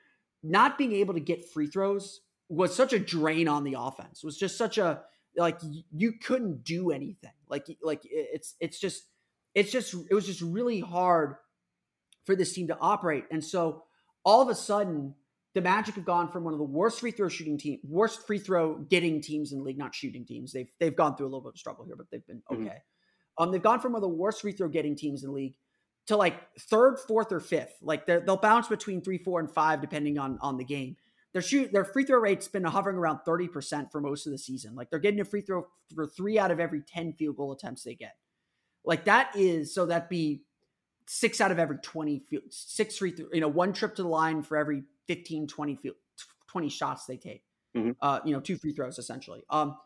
[0.42, 4.22] not being able to get free throws was such a drain on the offense.
[4.22, 5.02] It was just such a
[5.36, 5.58] like
[5.96, 7.32] you couldn't do anything.
[7.48, 9.04] Like like it's it's just
[9.54, 11.36] it's just it was just really hard
[12.24, 13.24] for this team to operate.
[13.30, 13.84] And so
[14.24, 15.14] all of a sudden,
[15.54, 18.38] the Magic have gone from one of the worst free throw shooting team, worst free
[18.38, 20.52] throw getting teams in the league, not shooting teams.
[20.52, 22.62] They've they've gone through a little bit of struggle here, but they've been mm-hmm.
[22.62, 22.64] okay.
[22.64, 22.76] Mm-hmm.
[23.40, 25.54] Um, they've gone from one of the worst free throw getting teams in the league
[26.06, 27.74] to like third, fourth, or fifth.
[27.80, 30.96] Like they'll bounce between three, four, and five depending on on the game.
[31.32, 34.38] Their shoot their free throw rate's been hovering around thirty percent for most of the
[34.38, 34.74] season.
[34.74, 37.82] Like they're getting a free throw for three out of every ten field goal attempts
[37.82, 38.16] they get.
[38.84, 40.42] Like that is so that be
[41.06, 44.08] six out of every 20 field, six free throw, you know, one trip to the
[44.08, 45.96] line for every 15, 20 field,
[46.48, 47.42] 20 shots they take.
[47.76, 47.90] Mm-hmm.
[48.00, 49.42] Uh, you know, two free throws essentially.
[49.50, 49.76] Um,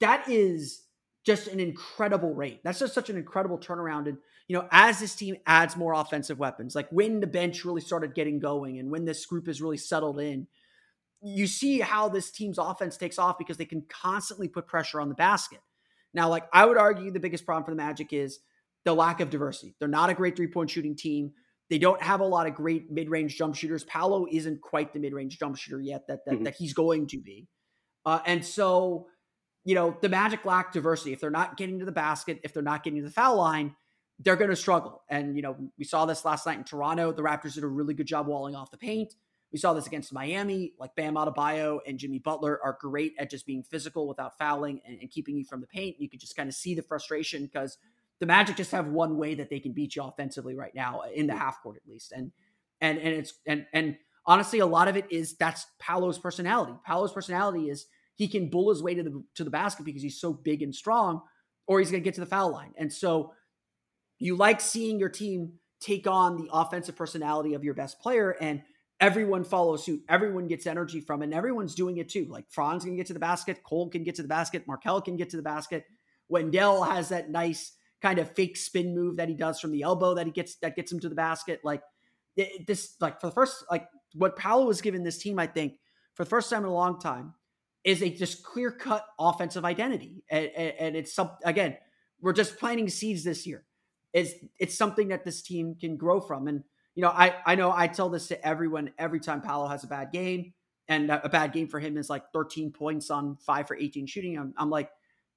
[0.00, 0.82] that is
[1.28, 2.60] just an incredible rate.
[2.64, 4.08] That's just such an incredible turnaround.
[4.08, 4.16] And,
[4.48, 8.14] you know, as this team adds more offensive weapons, like when the bench really started
[8.14, 10.46] getting going and when this group is really settled in,
[11.20, 15.10] you see how this team's offense takes off because they can constantly put pressure on
[15.10, 15.60] the basket.
[16.14, 18.38] Now, like I would argue the biggest problem for the Magic is
[18.86, 19.74] the lack of diversity.
[19.78, 21.32] They're not a great three point shooting team.
[21.68, 23.84] They don't have a lot of great mid range jump shooters.
[23.84, 26.44] Paolo isn't quite the mid range jump shooter yet that that, mm-hmm.
[26.44, 27.48] that he's going to be.
[28.06, 29.08] Uh, and so
[29.68, 31.12] you know, the Magic lack diversity.
[31.12, 33.76] If they're not getting to the basket, if they're not getting to the foul line,
[34.18, 35.02] they're going to struggle.
[35.10, 37.12] And, you know, we saw this last night in Toronto.
[37.12, 39.14] The Raptors did a really good job walling off the paint.
[39.52, 40.72] We saw this against Miami.
[40.80, 45.00] Like Bam Adebayo and Jimmy Butler are great at just being physical without fouling and,
[45.02, 45.96] and keeping you from the paint.
[46.00, 47.76] You could just kind of see the frustration because
[48.20, 51.26] the Magic just have one way that they can beat you offensively right now in
[51.26, 52.12] the half court at least.
[52.12, 52.32] And
[52.80, 56.72] and and it's and and honestly, a lot of it is that's Paolo's personality.
[56.86, 57.84] Paolo's personality is
[58.18, 60.74] he can bull his way to the to the basket because he's so big and
[60.74, 61.22] strong,
[61.66, 62.74] or he's going to get to the foul line.
[62.76, 63.32] And so
[64.18, 68.60] you like seeing your team take on the offensive personality of your best player and
[69.00, 70.02] everyone follows suit.
[70.08, 72.26] Everyone gets energy from it, and everyone's doing it too.
[72.28, 75.16] Like Franz can get to the basket, Cole can get to the basket, Markelle can
[75.16, 75.84] get to the basket.
[76.28, 80.14] Wendell has that nice kind of fake spin move that he does from the elbow
[80.14, 81.60] that he gets that gets him to the basket.
[81.62, 81.82] Like
[82.66, 85.74] this, like for the first, like what Paolo was given this team, I think,
[86.14, 87.34] for the first time in a long time,
[87.84, 91.76] is a just clear cut offensive identity, and, and, and it's some again,
[92.20, 93.64] we're just planting seeds this year.
[94.12, 96.64] It's it's something that this team can grow from, and
[96.94, 99.88] you know, I I know I tell this to everyone every time Paolo has a
[99.88, 100.52] bad game,
[100.88, 104.38] and a bad game for him is like 13 points on five for 18 shooting.
[104.38, 104.90] I'm, I'm like,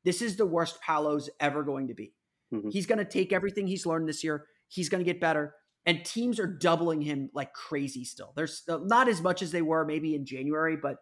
[0.06, 2.14] this is the worst Paolo's ever going to be.
[2.54, 2.70] Mm-hmm.
[2.70, 4.46] He's going to take everything he's learned this year.
[4.70, 5.56] He's going to get better.
[5.86, 8.32] And teams are doubling him like crazy still.
[8.36, 10.98] There's not as much as they were maybe in January, but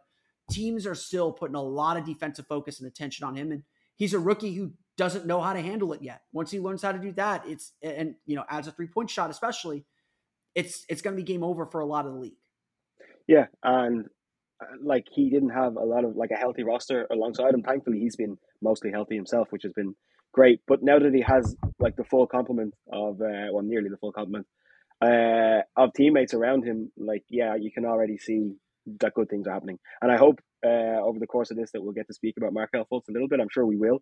[0.50, 3.52] teams are still putting a lot of defensive focus and attention on him.
[3.52, 3.64] And
[3.96, 6.22] he's a rookie who doesn't know how to handle it yet.
[6.34, 9.10] Once he learns how to do that, it's and you know, adds a three point
[9.10, 9.86] shot, especially,
[10.56, 12.38] it's it's going to be game over for a lot of the league.
[13.28, 14.06] Yeah, and
[14.62, 17.64] uh, like he didn't have a lot of like a healthy roster alongside him.
[17.64, 19.96] Thankfully, he's been mostly healthy himself, which has been
[20.34, 20.62] great.
[20.68, 24.12] But now that he has like the full complement of, uh, well, nearly the full
[24.12, 24.48] complement
[25.02, 28.56] uh, of teammates around him, like yeah, you can already see
[29.02, 29.80] that good things are happening.
[30.02, 32.54] And I hope uh, over the course of this that we'll get to speak about
[32.54, 33.40] Markelle Fultz a little bit.
[33.40, 34.00] I'm sure we will,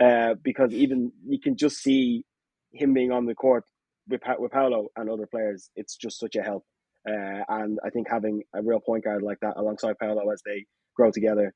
[0.00, 2.24] uh, because even you can just see
[2.72, 3.64] him being on the court
[4.08, 5.70] with pa- with Paolo and other players.
[5.76, 6.64] It's just such a help.
[7.08, 10.66] Uh, and I think having a real point guard like that alongside Paolo as they
[10.94, 11.54] grow together,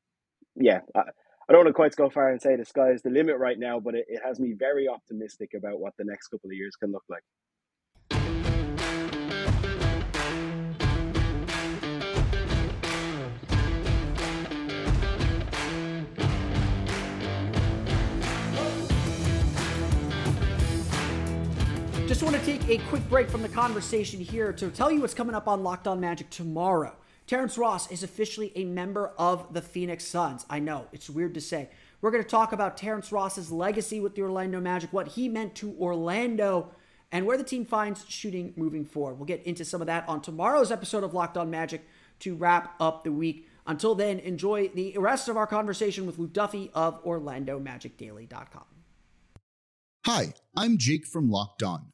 [0.57, 1.01] yeah, I,
[1.49, 3.59] I don't want to quite go far and say the sky is the limit right
[3.59, 6.77] now, but it, it has me very optimistic about what the next couple of years
[6.77, 7.23] can look like.
[22.15, 25.15] Just want to take a quick break from the conversation here to tell you what's
[25.15, 26.95] coming up on Locked On Magic tomorrow.
[27.27, 30.47] Terrence Ross is officially a member of the Phoenix Suns.
[30.49, 31.71] I know, it's weird to say.
[32.01, 35.57] We're going to talk about Terrence Ross's legacy with the Orlando Magic, what he meant
[35.57, 36.71] to Orlando,
[37.11, 39.19] and where the team finds shooting moving forward.
[39.19, 41.85] We'll get into some of that on tomorrow's episode of Locked On Magic
[42.21, 43.49] to wrap up the week.
[43.67, 48.67] Until then, enjoy the rest of our conversation with Luke Duffy of OrlandoMagicDaily.com.
[50.07, 51.94] Hi, I'm Jake from Locked On.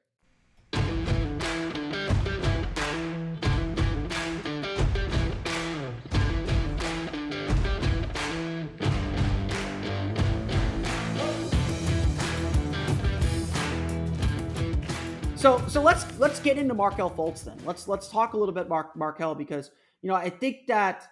[15.41, 17.57] So so let's let's get into Markelle Fultz then.
[17.65, 19.71] Let's let's talk a little bit Mark Markelle because
[20.03, 21.07] you know I think that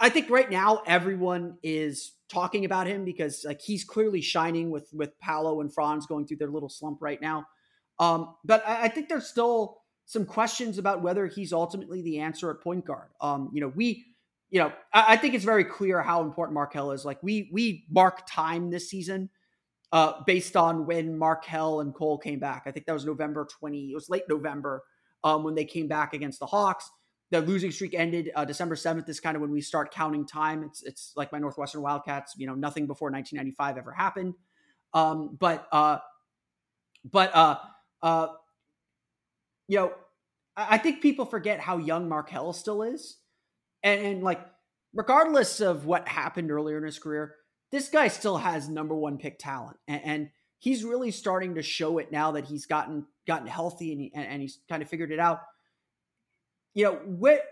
[0.00, 4.88] I think right now everyone is talking about him because like he's clearly shining with
[4.94, 7.44] with Paolo and Franz going through their little slump right now.
[7.98, 12.50] Um, but I, I think there's still some questions about whether he's ultimately the answer
[12.50, 13.08] at point guard.
[13.20, 14.06] Um, you know, we,
[14.48, 17.04] you know, I, I think it's very clear how important Markelle is.
[17.04, 19.28] Like we we mark time this season
[19.92, 22.64] uh, based on when Markelle and Cole came back.
[22.66, 24.82] I think that was November 20, it was late November
[25.24, 26.90] um, when they came back against the Hawks.
[27.30, 30.62] The losing streak ended uh, December 7th is kind of when we start counting time.
[30.62, 34.34] It's it's like my Northwestern Wildcats, you know, nothing before 1995 ever happened.
[34.94, 35.98] Um, but uh,
[37.10, 37.58] but uh,
[38.00, 38.28] uh,
[39.66, 39.92] you know,
[40.56, 43.16] I, I think people forget how young Markelle still is,
[43.82, 44.46] and, and like
[44.94, 47.34] regardless of what happened earlier in his career,
[47.76, 51.98] this guy still has number one pick talent, and, and he's really starting to show
[51.98, 55.12] it now that he's gotten gotten healthy and, he, and, and he's kind of figured
[55.12, 55.42] it out.
[56.72, 57.42] You know, what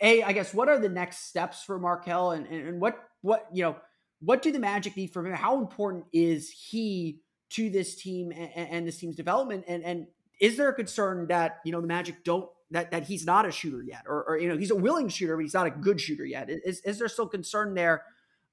[0.00, 3.46] a I guess what are the next steps for Markelle, and, and, and what what
[3.52, 3.76] you know
[4.20, 5.32] what do the Magic need from him?
[5.34, 7.20] How important is he
[7.50, 9.64] to this team and, and this team's development?
[9.68, 10.06] And and
[10.40, 13.52] is there a concern that you know the Magic don't that that he's not a
[13.52, 16.00] shooter yet, or, or you know he's a willing shooter, but he's not a good
[16.00, 16.48] shooter yet.
[16.48, 18.04] Is is there still concern there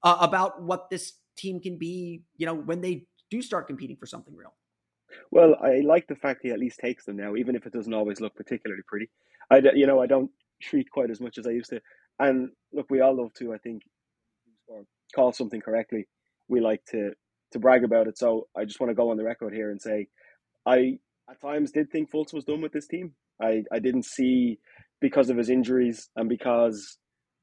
[0.04, 2.24] uh, about what this team can be?
[2.38, 4.54] You know, when they do start competing for something real.
[5.32, 7.93] Well, I like the fact he at least takes them now, even if it doesn't
[7.93, 9.10] always look particularly pretty.
[9.51, 10.32] I, you know, I don't
[10.62, 11.82] treat quite as much as I used to.
[12.20, 13.84] And look, we all love to, I think,
[15.16, 16.08] call something correctly.
[16.47, 17.12] We like to
[17.51, 18.18] to brag about it.
[18.18, 20.08] So I just want to go on the record here and say,
[20.66, 20.97] I
[21.30, 23.14] at times did think Fultz was done with this team.
[23.41, 24.60] I, I didn't see
[24.99, 26.97] because of his injuries and because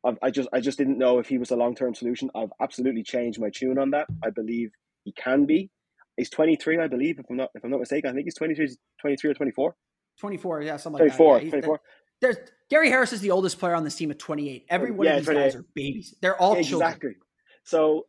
[0.05, 2.31] of, I just I just didn't know if he was a long term solution.
[2.35, 4.07] I've absolutely changed my tune on that.
[4.25, 4.71] I believe
[5.05, 5.71] he can be.
[6.17, 8.11] He's 23, I believe, if I'm not if I'm not mistaken.
[8.11, 9.75] I think he's 23, 23 or 24.
[10.19, 11.47] 24, yeah, something 24, like that.
[11.47, 11.81] Yeah, 24.
[12.21, 12.37] There's
[12.69, 14.67] Gary Harris is the oldest player on this team at 28.
[14.69, 16.15] Every one Yeah, of these guys are babies.
[16.21, 16.89] They're all children.
[16.89, 17.17] exactly.
[17.65, 18.07] So,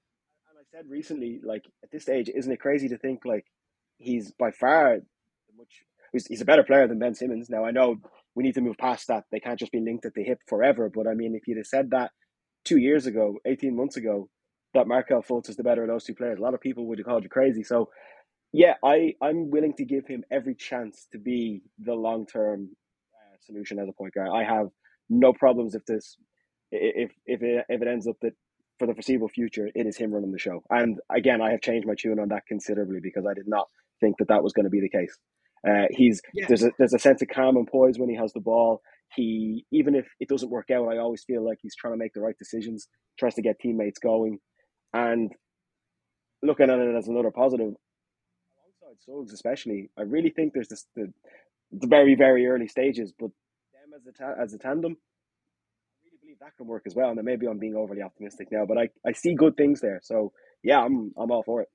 [0.50, 3.46] and I said recently, like at this stage, isn't it crazy to think like
[3.98, 5.00] he's by far
[5.58, 7.50] much he's, he's a better player than Ben Simmons.
[7.50, 7.98] Now I know
[8.36, 9.24] we need to move past that.
[9.32, 10.90] They can't just be linked at the hip forever.
[10.94, 12.12] But I mean, if you'd have said that
[12.66, 14.30] two years ago, eighteen months ago,
[14.74, 17.00] that Markelle Fultz is the better of those two players, a lot of people would
[17.00, 17.64] have called you crazy.
[17.64, 17.90] So,
[18.54, 22.70] yeah, I I'm willing to give him every chance to be the long term
[23.14, 24.30] uh, solution as a point guard.
[24.34, 24.68] I have
[25.10, 26.16] no problems if this
[26.72, 28.34] if if it if it ends up that
[28.80, 30.64] for the foreseeable future it is him running the show.
[30.70, 33.68] And again, I have changed my tune on that considerably because I did not
[34.00, 35.16] think that that was going to be the case.
[35.68, 36.46] Uh, he's Yeah.
[36.48, 38.82] there's a there's a sense of calm and poise when he has the ball.
[39.16, 42.14] He even if it doesn't work out, I always feel like he's trying to make
[42.14, 42.88] the right decisions,
[43.20, 44.40] tries to get teammates going,
[44.94, 45.32] and
[46.42, 47.74] looking at it as another positive.
[48.82, 51.14] Alongside Suggs, especially, I really think there's this the,
[51.72, 53.32] the very very early stages, but
[53.74, 55.14] them as a ta- as a tandem, I
[56.06, 57.10] really believe that can work as well.
[57.12, 60.00] And maybe I'm being overly optimistic now, but I, I see good things there.
[60.04, 60.32] So
[60.64, 61.70] yeah, I'm I'm all for it.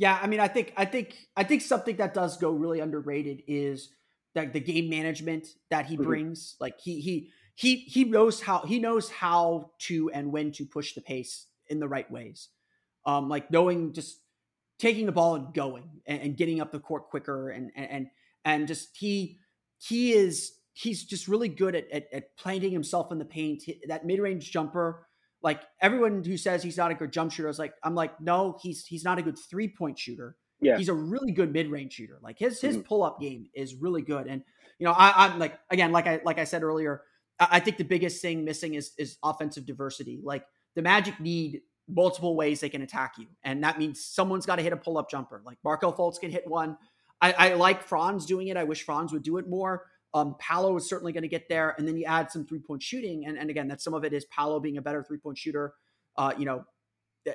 [0.00, 3.42] Yeah, I mean, I think, I think, I think something that does go really underrated
[3.46, 3.90] is
[4.34, 6.02] that the game management that he Mhm.
[6.04, 6.56] brings.
[6.58, 10.94] Like he, he, he, he knows how he knows how to and when to push
[10.94, 12.48] the pace in the right ways.
[13.04, 14.22] Um, like knowing just
[14.78, 18.10] taking the ball and going and, and getting up the court quicker and and and,
[18.46, 19.38] and just he
[19.78, 23.64] he is he's just really good at, at, at planting himself in the paint.
[23.86, 25.06] That mid range jumper,
[25.42, 28.58] like everyone who says he's not a good jump shooter is like, I'm like, no,
[28.62, 30.36] he's he's not a good three point shooter.
[30.60, 30.76] Yeah.
[30.76, 32.18] He's a really good mid range shooter.
[32.22, 32.84] Like his his Mhm.
[32.84, 34.26] pull up game is really good.
[34.26, 34.42] And
[34.78, 37.02] you know, I, I'm like again, like I like I said earlier,
[37.38, 40.20] I, I think the biggest thing missing is is offensive diversity.
[40.22, 44.56] Like the Magic need multiple ways they can attack you, and that means someone's got
[44.56, 45.42] to hit a pull up jumper.
[45.44, 46.76] Like Markelle Fultz can hit one.
[47.22, 48.56] I, I like Franz doing it.
[48.56, 49.86] I wish Franz would do it more.
[50.12, 52.82] Um, Paolo is certainly going to get there, and then you add some three point
[52.82, 55.38] shooting, and, and again, that some of it is Paolo being a better three point
[55.38, 55.74] shooter.
[56.16, 56.64] Uh, you know,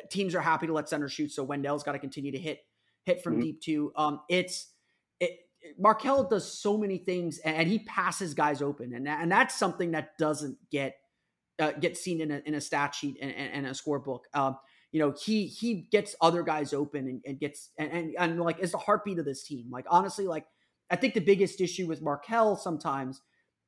[0.10, 2.60] teams are happy to let center shoot, so Wendell's got to continue to hit
[3.06, 3.42] hit from Mhm.
[3.42, 3.92] deep too.
[3.96, 4.74] Um, it's
[5.20, 5.40] it,
[5.80, 10.18] Markelle does so many things, and, he passes guys open, and and that's something that
[10.18, 10.98] doesn't get
[11.60, 14.22] uh, get seen in a in a stat sheet and, and, and a scorebook.
[14.34, 14.58] Um,
[14.92, 18.60] you know, he he gets other guys open and, and gets and, and and like
[18.60, 19.70] is the heartbeat of this team.
[19.72, 20.46] Like honestly, like
[20.92, 23.22] I think the biggest issue with Markelle sometimes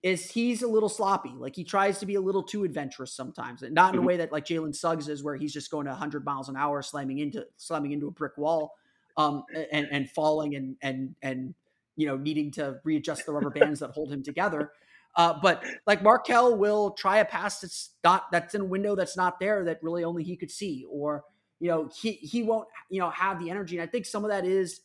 [0.03, 1.31] is he's a little sloppy.
[1.35, 4.05] Like he tries to be a little too adventurous sometimes, and not in a Mhm.
[4.05, 7.17] way that like Jalen Suggs is, where he's just going 100 miles an hour, slamming
[7.19, 8.75] into slamming into a brick wall,
[9.17, 11.55] um, and and falling and and and
[11.95, 14.71] you know needing to readjust the rubber bands that hold him together.
[15.15, 19.17] Uh, but like Markelle will try a pass that's not that's in a window that's
[19.17, 21.25] not there that really only he could see, or
[21.59, 23.77] you know he he won't you know have the energy.
[23.79, 24.81] And I think some of that is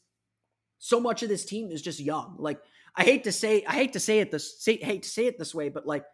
[0.85, 2.35] so much of this team is just young.
[2.41, 2.61] Like
[2.97, 5.39] I hate to say I hate to say it this say, hate to say it
[5.39, 6.05] this way, but like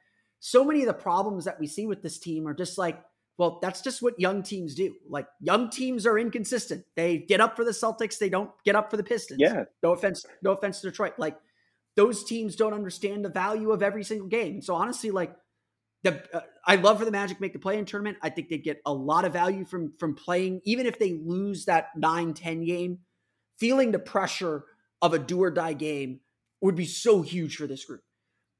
[0.41, 3.03] so many of the problems that we see with this team are just like
[3.39, 4.95] well, that's just what young teams do.
[5.09, 6.85] Like young teams are inconsistent.
[6.97, 9.41] They get up for the Celtics, they don't get up for the Pistons.
[9.41, 9.65] Yeah.
[9.83, 11.15] No offense, no offense to Detroit.
[11.17, 11.39] Like
[11.97, 14.55] those teams don't understand the value of every single game.
[14.55, 15.35] And so honestly, like
[16.03, 18.19] the uh, I love for the Magic make the play in tournament.
[18.23, 21.65] I think they get a lot of value from from playing, even if they lose
[21.65, 22.99] that 9-10 game,
[23.59, 24.65] feeling the pressure
[25.01, 26.21] of a do or die game
[26.61, 28.03] would be so huge for this group.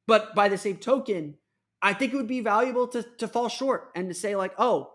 [0.07, 1.35] But by the same token,
[1.83, 4.93] I think it would be valuable to to fall short and to say like, oh,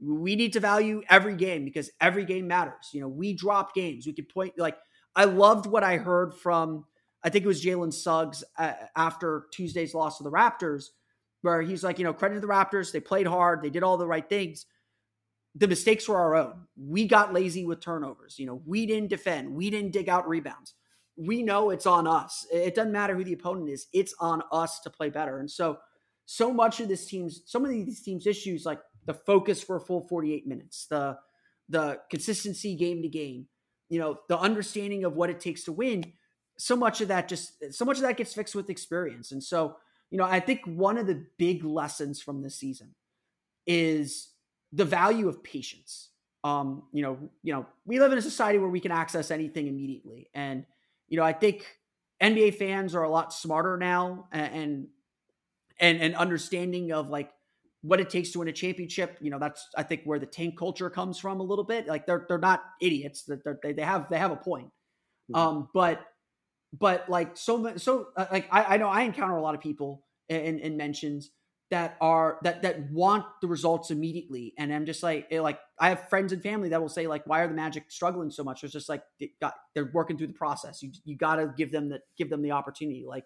[0.00, 2.90] we need to value every game because every game matters.
[2.92, 4.06] You know, we drop games.
[4.06, 4.76] We could point like
[5.14, 6.84] I loved what I heard from
[7.22, 10.86] I think it was Jalen Suggs uh, after Tuesday's loss to the Raptors,
[11.42, 12.92] where he's like, you know, credit to the Raptors.
[12.92, 13.62] They played hard.
[13.62, 14.64] They did all the right things.
[15.54, 16.62] The mistakes were our own.
[16.76, 18.38] We got lazy with turnovers.
[18.38, 19.52] You know, we didn't defend.
[19.52, 20.74] We didn't dig out rebounds.
[21.16, 22.46] We know it's on us.
[22.52, 23.86] It doesn't matter who the opponent is.
[23.92, 25.38] It's on us to play better.
[25.38, 25.78] And so,
[26.24, 29.80] so much of this team's, some of these teams' issues, like the focus for a
[29.80, 31.18] full 48 minutes, the
[31.68, 33.46] the consistency game to game,
[33.88, 36.12] you know, the understanding of what it takes to win
[36.60, 39.32] so much of that just so much of that gets fixed with experience.
[39.32, 39.76] And so,
[40.10, 42.94] you know, I think one of the big lessons from this season
[43.66, 44.28] is
[44.72, 46.10] the value of patience.
[46.42, 49.66] Um, you know, you know, we live in a society where we can access anything
[49.66, 50.30] immediately.
[50.32, 50.64] And,
[51.08, 51.66] you know, I think
[52.22, 54.88] NBA fans are a lot smarter now and
[55.78, 57.30] and and understanding of like
[57.82, 59.18] what it takes to win a championship.
[59.20, 61.86] You know, that's I think where the tank culture comes from a little bit.
[61.86, 63.24] Like they're they're not idiots.
[63.24, 64.70] They're, they they have they have a point.
[65.30, 65.36] Mm-hmm.
[65.36, 66.00] Um, but
[66.78, 70.04] but like so so uh, like I, I know I encounter a lot of people
[70.28, 71.30] in, in mentions
[71.70, 75.88] that are that that want the results immediately and i'm just like eh, like i
[75.88, 78.64] have friends and family that will say like why are the magic struggling so much
[78.64, 81.70] it's just like they got, they're working through the process you you got to give
[81.70, 83.24] them the give them the opportunity like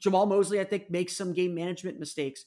[0.00, 2.44] jamahl mosley i think makes some game management mistakes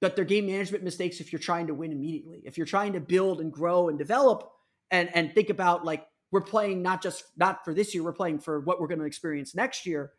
[0.00, 2.42] but they're game management mistakes if you're trying to win immediately.
[2.44, 4.50] If you're trying to build and grow and develop
[4.90, 8.40] and and think about like we're playing not just not for this year, we're playing
[8.40, 10.12] for what we're going to experience next year.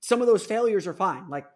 [0.00, 1.28] Some of those failures are fine.
[1.28, 1.46] Like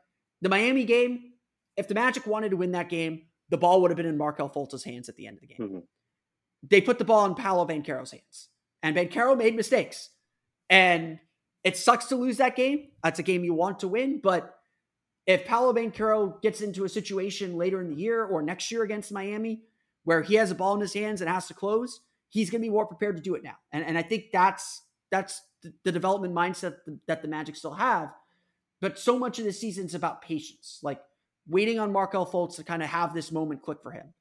[0.41, 1.33] the Miami game,
[1.77, 4.49] if the Magic wanted to win that game, the ball would have been in Markelle
[4.49, 5.59] Fultz's hands at the end of the game.
[5.61, 5.79] Mm-hmm.
[6.69, 8.49] They put the ball in Paolo Banchero's hands,
[8.83, 10.11] and Banchero made mistakes.
[10.71, 11.19] And
[11.63, 12.89] it sucks to lose that game.
[13.03, 14.59] That's a game you want to win, but
[15.27, 19.13] if Paolo Banchero gets into a situation later in the year or next year against
[19.13, 19.63] Miami
[20.05, 22.67] where he has a ball in his hands and has to close, he's going to
[22.67, 23.57] be more prepared to do it now.
[23.73, 25.43] And, and I think that's that's
[25.83, 28.13] the development mindset that the Magic still have.
[28.81, 31.01] But so much of the season is about patience, like
[31.47, 34.13] waiting on Markelle Fultz to kind of have this moment click for him.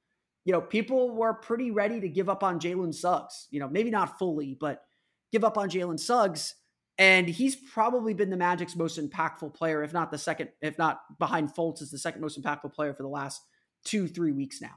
[0.45, 3.47] You know, people were pretty ready to give up on Jalen Suggs.
[3.49, 4.83] You know, maybe not fully, but
[5.31, 6.55] give up on Jalen Suggs
[6.97, 11.01] and he's probably been the Magic's most impactful player, if not the second, if not
[11.17, 13.41] behind Fultz, is the second most impactful player for the last
[13.83, 14.75] two, three weeks now.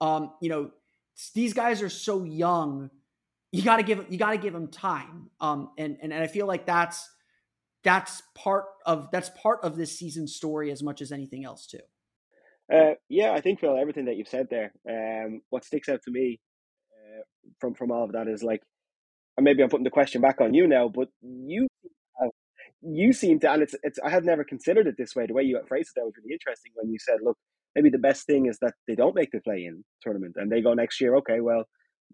[0.00, 0.70] Um, you know,
[1.34, 2.90] these guys are so young.
[3.52, 5.30] You got to give you got to give them time.
[5.40, 7.08] Um, and, and and I feel like that's
[7.86, 11.78] that's part of that's part of this season's story as much as anything else too.
[12.72, 14.72] Uh, yeah, I think Phil, everything that you've said there.
[14.90, 16.40] Um, what sticks out to me
[16.92, 17.22] uh,
[17.60, 18.60] from from all of that is like
[19.36, 21.68] and maybe I'm putting the question back on you now, but you
[22.82, 25.26] you seem to, and it's it's I had never considered it this way.
[25.26, 27.36] The way you phrased it, that was really interesting when you said, "Look,
[27.74, 30.74] maybe the best thing is that they don't make the play-in tournament and they go
[30.74, 31.16] next year.
[31.16, 31.64] Okay, well,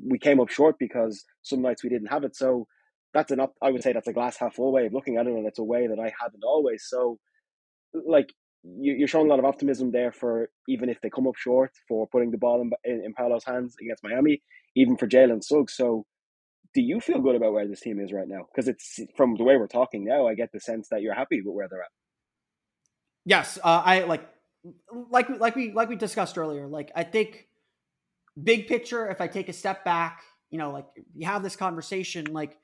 [0.05, 2.37] we came up short because some nights we didn't have it.
[2.37, 2.67] So
[3.15, 3.55] that's an up.
[3.63, 5.59] I would say that's a glass half full way of looking at it, and it's
[5.59, 6.85] a way that I haven't always.
[6.87, 7.19] So,
[7.95, 8.33] like
[8.63, 11.73] you, are showing a lot of optimism there for even if they come up short
[11.89, 14.43] for putting the ball in, in, in Paolo's hands against Miami,
[14.77, 15.75] even for Jalen Suggs.
[15.75, 16.07] So
[16.75, 18.47] do you feel good about where this team is right now?
[18.53, 21.41] Because it's from the way we're talking now, I get the sense that you're happy
[21.45, 21.91] with where they're at.
[23.25, 24.27] Yes, uh, I like
[25.11, 26.67] like like we like we discussed earlier.
[26.67, 27.49] Like I think
[28.43, 32.27] big picture, if I take a step back, you know, like you have this conversation,
[32.33, 32.59] like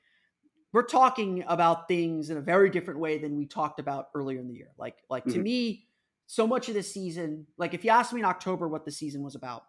[0.71, 4.47] we're talking about things in a very different way than we talked about earlier in
[4.47, 4.71] the year.
[4.77, 5.33] Like like mm-hmm.
[5.33, 5.87] to me,
[6.27, 9.23] so much of the season, like if you asked me in October what the season
[9.23, 9.63] was about,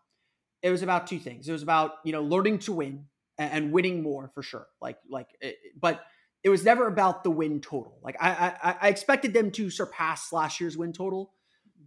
[0.62, 1.48] it was about two things.
[1.48, 3.06] It was about you know learning to win
[3.38, 4.66] and, and winning more for sure.
[4.80, 6.02] Like like, it, but
[6.42, 7.98] it was never about the win total.
[8.02, 11.32] Like I, I I expected them to surpass last year's win total,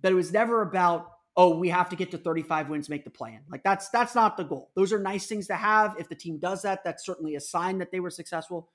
[0.02, 3.10] but it was never about oh we have to get to 35 wins make the
[3.12, 3.42] play-in.
[3.50, 4.72] Like that's that's not the goal.
[4.76, 5.96] Those are nice things to have.
[6.00, 8.70] If the team does that, that's certainly a sign that they were successful.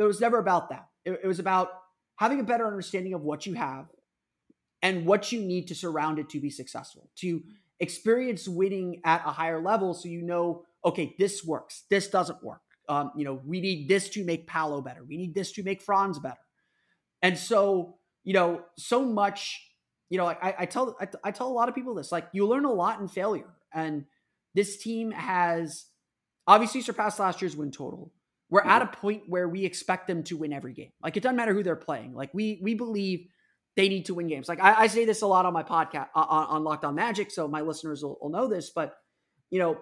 [0.00, 0.88] It was never about that.
[1.04, 1.68] It, it was about
[2.16, 3.86] having a better understanding of what you have
[4.82, 7.10] and what you need to surround it to be successful.
[7.16, 7.42] To
[7.78, 12.62] experience winning at a higher level, so you know okay, this works, this doesn't work.
[12.88, 15.04] Um, you know, we need this to make Paolo better.
[15.04, 16.40] We need this to make Franz better.
[17.22, 19.62] And so, you know, so much,
[20.08, 22.46] you know, I, I tell, I, I tell a lot of people this, like you
[22.46, 23.50] learn a lot in failure.
[23.72, 24.06] And
[24.54, 25.86] this team has
[26.46, 28.10] obviously surpassed last year's win total.
[28.50, 30.90] We're at a point where we expect them to win every game.
[31.02, 32.14] Like it doesn't matter who they're playing.
[32.14, 33.28] Like we we believe
[33.76, 34.48] they need to win games.
[34.48, 36.94] Like I, I say this a lot on my podcast uh, on, on Locked On
[36.94, 38.70] Magic, so my listeners will, will know this.
[38.70, 38.96] But
[39.50, 39.78] you know,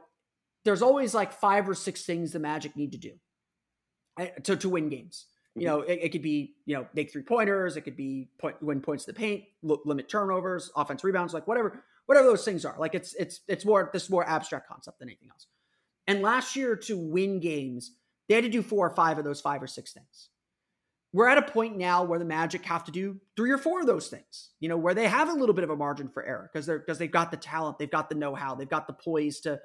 [0.65, 3.13] there's always like five or six things the Magic need to do
[4.19, 5.27] eh, to, to win games.
[5.55, 5.67] You mm-hmm.
[5.67, 7.77] know, it, it, could be, you know, make three pointers.
[7.77, 11.83] It could be point, win points to the paint, limit turnovers, offense rebounds, like whatever,
[12.07, 12.77] whatever those things are.
[12.79, 15.47] Like it's, it's, it's more, this more abstract concept than anything else.
[16.07, 17.93] And last year to win games,
[18.29, 20.29] they had to do four or five of those five or six things.
[21.13, 23.87] We're at a point now where the Magic have to do three or four of
[23.87, 26.51] those things, you know, where they have a little bit of a margin for error
[26.53, 29.41] because they're, because they've got the talent, they've got the know-how, they've got the poise
[29.41, 29.59] to,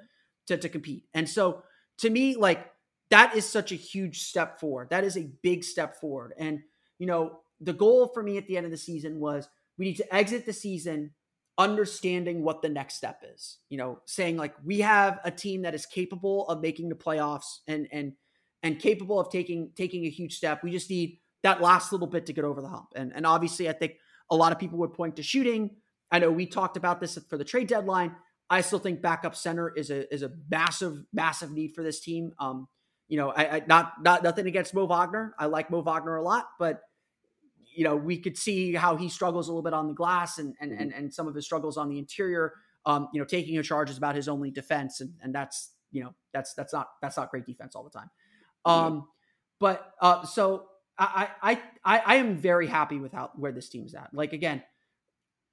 [0.46, 1.04] to, to compete.
[1.12, 1.62] And so
[1.98, 2.70] to me, like
[3.10, 4.88] that is such a huge step forward.
[4.88, 6.32] That is a big step forward.
[6.38, 6.60] And,
[6.98, 9.46] you know, the goal for me at the end of the season was
[9.76, 11.10] we need to exit the season
[11.58, 13.58] understanding what the next step is.
[13.68, 17.58] You know, saying like we have a team that is capable of making the playoffs
[17.68, 18.14] and and
[18.64, 20.64] and capable of taking taking a huge step.
[20.64, 22.88] We just need that last little bit to get over the hump.
[22.96, 23.92] And and obviously, I think
[24.30, 25.76] a lot of people would point to shooting.
[26.10, 28.16] I know we talked about this for the trade deadline.
[28.50, 32.32] I still think backup center is a is a massive massive need for this team.
[32.40, 32.66] Um,
[33.06, 35.34] you know, I, I not not nothing against Mo Wagner.
[35.38, 36.80] I like Mo Wagner a lot, but
[37.76, 40.54] you know, we could see how he struggles a little bit on the glass and
[40.60, 42.54] and and, and some of his struggles on the interior.
[42.86, 46.02] Um, you know, taking a charge is about his only defense, and and that's you
[46.02, 48.10] know that's that's not that's not great defense all the time.
[48.64, 49.08] Um,
[49.60, 50.66] but uh, so
[50.98, 54.10] I I I I am very happy with how where this team's at.
[54.12, 54.62] Like again,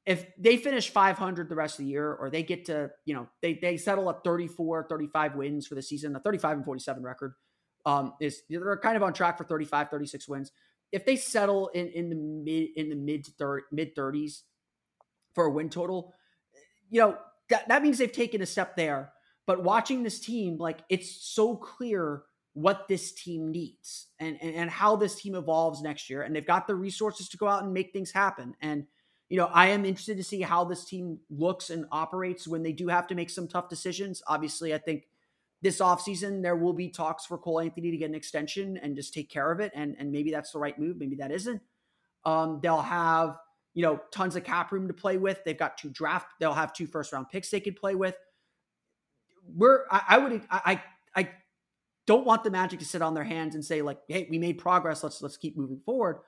[0.06, 3.28] if they finish 500 the rest of the year or they get to you know
[3.42, 7.34] they they settle at 34 35 wins for the season a 35 and 47 record
[7.86, 10.52] um is they're kind of on track for 35 36 wins.
[10.92, 13.28] If they settle in in the mid in the mid
[13.72, 14.42] mid 30s
[15.34, 16.14] for a win total
[16.90, 17.18] you know
[17.50, 19.12] that, that means they've taken a step there.
[19.46, 22.24] But watching this team like it's so clear
[22.54, 26.46] what this team needs and, and and how this team evolves next year and they've
[26.46, 28.86] got the resources to go out and make things happen and
[29.32, 32.74] you know, I am interested to see how this team looks and operates when they
[32.74, 34.22] do have to make some tough decisions.
[34.28, 35.08] Obviously, I think
[35.62, 39.14] this offseason there will be talks for Cole Anthony to get an extension and just
[39.14, 39.72] take care of it.
[39.74, 40.98] And, and maybe that's the right move.
[40.98, 41.62] Maybe that isn't.
[42.26, 43.38] Um, they'll have,
[43.74, 45.42] you know, tons of cap room to play with.
[45.46, 48.18] They've got two draft, they'll have two first round picks they could play with.
[49.56, 50.82] We're I, I would I
[51.16, 51.30] I
[52.12, 54.58] don't want the Magic to sit on their hands and say, like, hey, we made
[54.58, 55.02] progress.
[55.02, 56.20] Let's let's keep moving forward.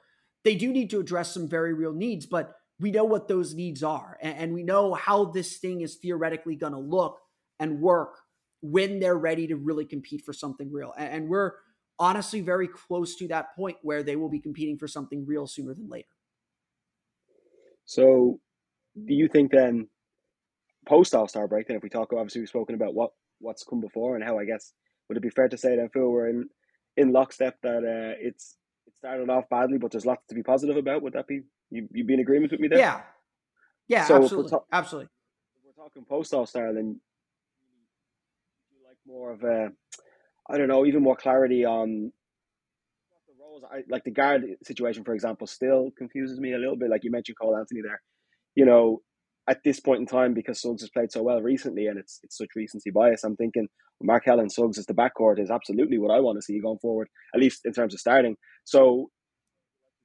[0.45, 3.84] They do need to address some very real needs, but we know what those needs
[3.84, 7.19] are and, and we know how this thing is theoretically going to look
[7.59, 8.17] and work
[8.61, 10.93] when they're ready to really compete for something real.
[10.97, 11.51] And, and we're
[11.99, 15.73] honestly very close to that point where they will be competing for something real sooner
[15.73, 16.07] than later.
[17.84, 18.39] So,
[18.95, 19.89] do you think then,
[20.88, 23.81] post All Star break, then if we talk, obviously we've spoken about what what's come
[23.81, 24.71] before and how I guess
[25.08, 26.49] would it be fair to say that Phil we're in
[26.97, 30.78] in lockstep that uh, it's it started off badly, but there's lots to be positive
[30.78, 31.01] about.
[31.01, 31.88] Would that be you?
[31.91, 32.80] You be in agreement with me there?
[32.80, 33.01] Yeah,
[33.88, 35.10] yeah, so absolutely, ta- absolutely.
[35.56, 36.99] If we're talking post All Star, then
[38.72, 39.70] you like more of a,
[40.49, 42.12] I don't know, even more clarity on
[43.28, 43.64] the roles.
[43.70, 46.89] I like the guard situation, for example, still confuses me a little bit.
[46.89, 48.01] Like you mentioned, Cole Anthony there.
[48.56, 49.01] You know,
[49.49, 52.37] at this point in time, because Suggs has played so well recently, and it's it's
[52.37, 53.67] such recency bias, I'm thinking
[54.01, 57.07] Mark and Suggs as the backcourt is absolutely what I want to see going forward,
[57.33, 58.35] at least in terms of starting.
[58.63, 59.09] So,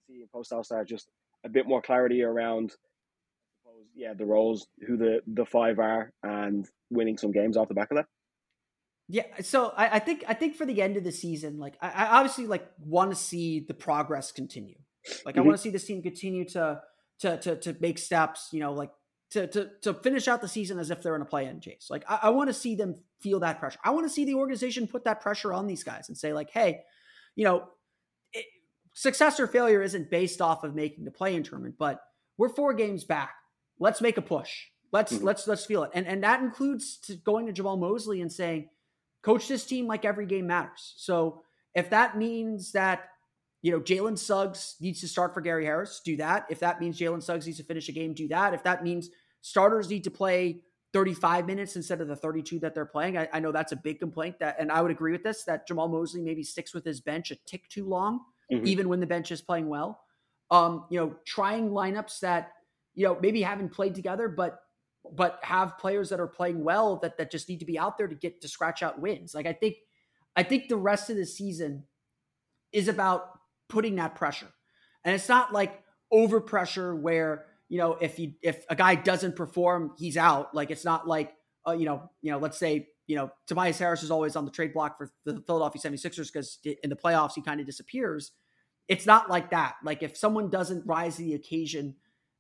[0.07, 1.09] see in post All Star just
[1.45, 2.73] a bit more clarity around,
[3.95, 7.91] yeah, the roles, who the the five are, and winning some games off the back
[7.91, 8.07] of that.
[9.09, 11.91] Yeah, so I, I think I think for the end of the season, like I,
[11.91, 14.77] I obviously like want to see the progress continue.
[15.25, 15.43] Like mm-hmm.
[15.43, 16.83] I want to see this team continue to
[17.21, 18.49] to to to make steps.
[18.53, 18.91] You know, like
[19.31, 21.89] to to to finish out the season as if they're in a play-in chase.
[21.91, 23.79] Like I, I want to see them feel that pressure.
[23.85, 26.51] I want to see the organization put that pressure on these guys and say like,
[26.51, 26.81] hey,
[27.37, 27.69] you know,
[28.33, 28.47] it,
[28.95, 32.01] success or failure isn't based off of making the play-in tournament, but
[32.37, 33.35] we're four games back.
[33.79, 34.51] Let's make a push.
[34.93, 35.25] Let's mm-hmm.
[35.25, 38.71] let's let's feel it, and and that includes to going to Jamahl Mosley and saying,
[39.23, 40.95] coach this team like every game matters.
[40.97, 41.43] So
[41.75, 43.11] if that means that
[43.63, 46.47] you know, Jalen Suggs needs to start for Gary Harris, do that.
[46.49, 48.55] If that means Jalen Suggs needs to finish a game, do that.
[48.55, 52.87] If that means starters need to play 35 minutes instead of the 32 that they're
[52.87, 55.45] playing, I, I know that's a big complaint that, and I would agree with this,
[55.45, 58.21] that Jamahl Mosley maybe sticks with his bench a tick too long,
[58.53, 58.67] mm-hmm.
[58.67, 60.01] even when the bench is playing well.
[60.51, 62.53] Um, you know, trying lineups that,
[62.95, 64.61] you know, maybe haven't played together, but
[65.13, 68.09] but have players that are playing well that that just need to be out there
[68.09, 69.35] to get to scratch out wins.
[69.35, 69.77] Like I think
[70.37, 71.85] I think the rest of the season
[72.73, 73.38] is about
[73.69, 74.49] putting that pressure.
[75.05, 79.37] And it's not like over pressure where, you know, if he if a guy doesn't
[79.37, 80.55] perform, he's out.
[80.55, 81.35] Like it's not like
[81.67, 84.51] uh, you know, you know, let's say, you know, Tobias Harris is always on the
[84.51, 88.33] trade block for the Philadelphia 76ers because in the playoffs he kind of disappears.
[88.87, 89.75] It's not like that.
[89.85, 91.97] Like if someone doesn't rise to the occasion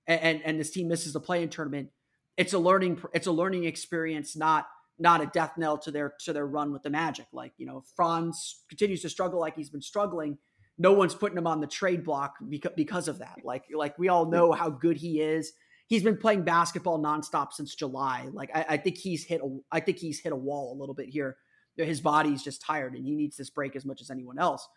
[0.07, 1.91] and, and, and this team misses the play-in tournament,
[2.39, 4.67] it's a learning it's a learning experience, not
[4.99, 7.27] not a death knell to their to their run with the Magic.
[7.33, 10.39] Like you know, Franz continues to struggle like he's been struggling
[10.79, 13.39] no one's putting him on the trade block because, because of that.
[13.45, 15.53] Like, like we all know how good he is.
[15.89, 18.29] He's been playing basketball nonstop since July.
[18.33, 20.95] Like, I, I think he's hit a, I think he's hit a wall a little
[20.95, 21.37] bit here.
[21.77, 24.69] His body's just tired, and he needs this break as much as anyone else.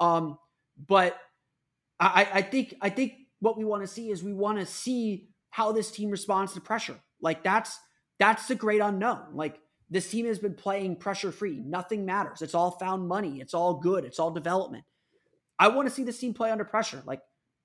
[0.00, 0.38] Um,
[0.86, 1.16] but
[1.98, 5.28] I, I think, I think what we want to see is we want to see
[5.50, 6.98] how this team responds to pressure.
[7.20, 7.78] Like, that's
[8.18, 9.34] that's the great unknown.
[9.34, 11.62] Like, this team has been playing pressure free.
[11.64, 12.42] Nothing matters.
[12.42, 13.40] It's all found money.
[13.40, 14.04] It's all good.
[14.04, 14.84] It's all development.
[15.60, 17.02] I want to see this team play under pressure.
[17.06, 17.20] Like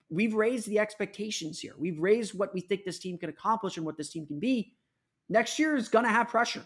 [0.09, 1.73] we've raised the expectations here.
[1.79, 4.73] We've raised what we think this team can accomplish and what this team can be.
[5.29, 6.63] Next year is going to have pressure.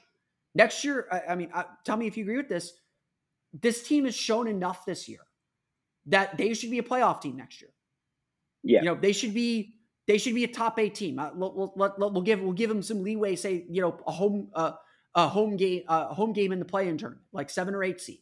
[0.55, 2.73] Next year, I, I mean, I, tell me if you agree with this.
[3.53, 5.19] This team has shown enough this year
[6.07, 7.71] that they should be a playoff team next year.
[8.63, 8.79] Yeah.
[8.79, 9.75] You know, they should be
[10.07, 11.19] they should be a top eight team.
[11.19, 13.35] Uh, we'll, we'll, we'll, give we'll give them some leeway.
[13.35, 14.73] Say you know a home uh,
[15.15, 18.19] a home game a home game in the play-in tournament, like seven or eight seed.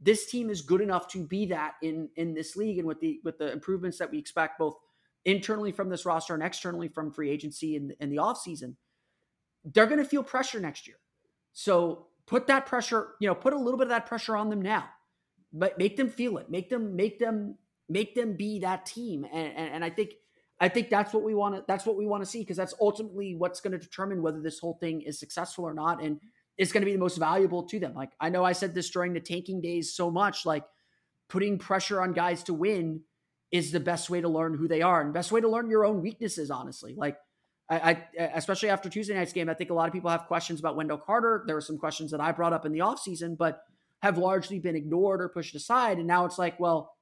[0.00, 3.20] This team is good enough to be that in in this league, and with the
[3.24, 4.76] with the improvements that we expect both
[5.24, 8.74] internally from this roster and externally from free agency in, in the offseason,
[9.64, 10.98] they're going to feel pressure next year.
[11.52, 14.60] So put that pressure, you know, put a little bit of that pressure on them
[14.60, 14.84] now,
[15.52, 16.50] but make them feel it.
[16.50, 17.56] Make them, make them,
[17.88, 19.24] make them be that team.
[19.24, 20.10] And, and, and I think,
[20.60, 22.74] I think that's what we want to, that's what we want to see because that's
[22.80, 26.02] ultimately what's going to determine whether this whole thing is successful or not.
[26.02, 26.20] And
[26.56, 27.94] it's going to be the most valuable to them.
[27.94, 30.64] Like I know I said this during the tanking days so much, like
[31.28, 33.00] putting pressure on guys to win
[33.50, 35.84] is the best way to learn who they are and best way to learn your
[35.84, 36.94] own weaknesses, honestly.
[36.96, 37.16] Like,
[37.70, 37.78] I,
[38.18, 40.76] I, especially after Tuesday night's game, I think a lot of people have questions about
[40.76, 41.44] Wendell Carter.
[41.46, 43.62] There were some questions that I brought up in the offseason, but
[44.02, 45.98] have largely been ignored or pushed aside.
[45.98, 46.94] And now it's like, well,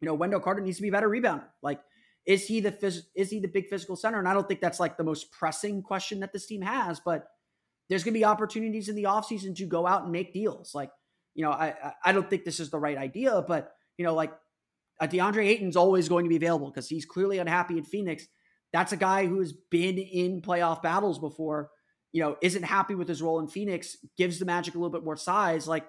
[0.00, 1.48] you know, Wendell Carter needs to be a better rebounder.
[1.60, 1.80] Like,
[2.24, 4.18] is he the phys- is he the big physical center?
[4.18, 7.26] And I don't think that's like the most pressing question that this team has, but
[7.90, 10.74] there's going to be opportunities in the offseason to go out and make deals.
[10.74, 10.90] Like,
[11.34, 11.74] you know, I
[12.04, 14.32] I don't think this is the right idea, but you know, like
[15.00, 18.26] uh, DeAndre Ayton's always going to be available because he's clearly unhappy in Phoenix.
[18.72, 21.70] That's a guy who has been in playoff battles before,
[22.12, 25.04] you know, isn't happy with his role in Phoenix, gives the Magic a little bit
[25.04, 25.66] more size.
[25.66, 25.86] Like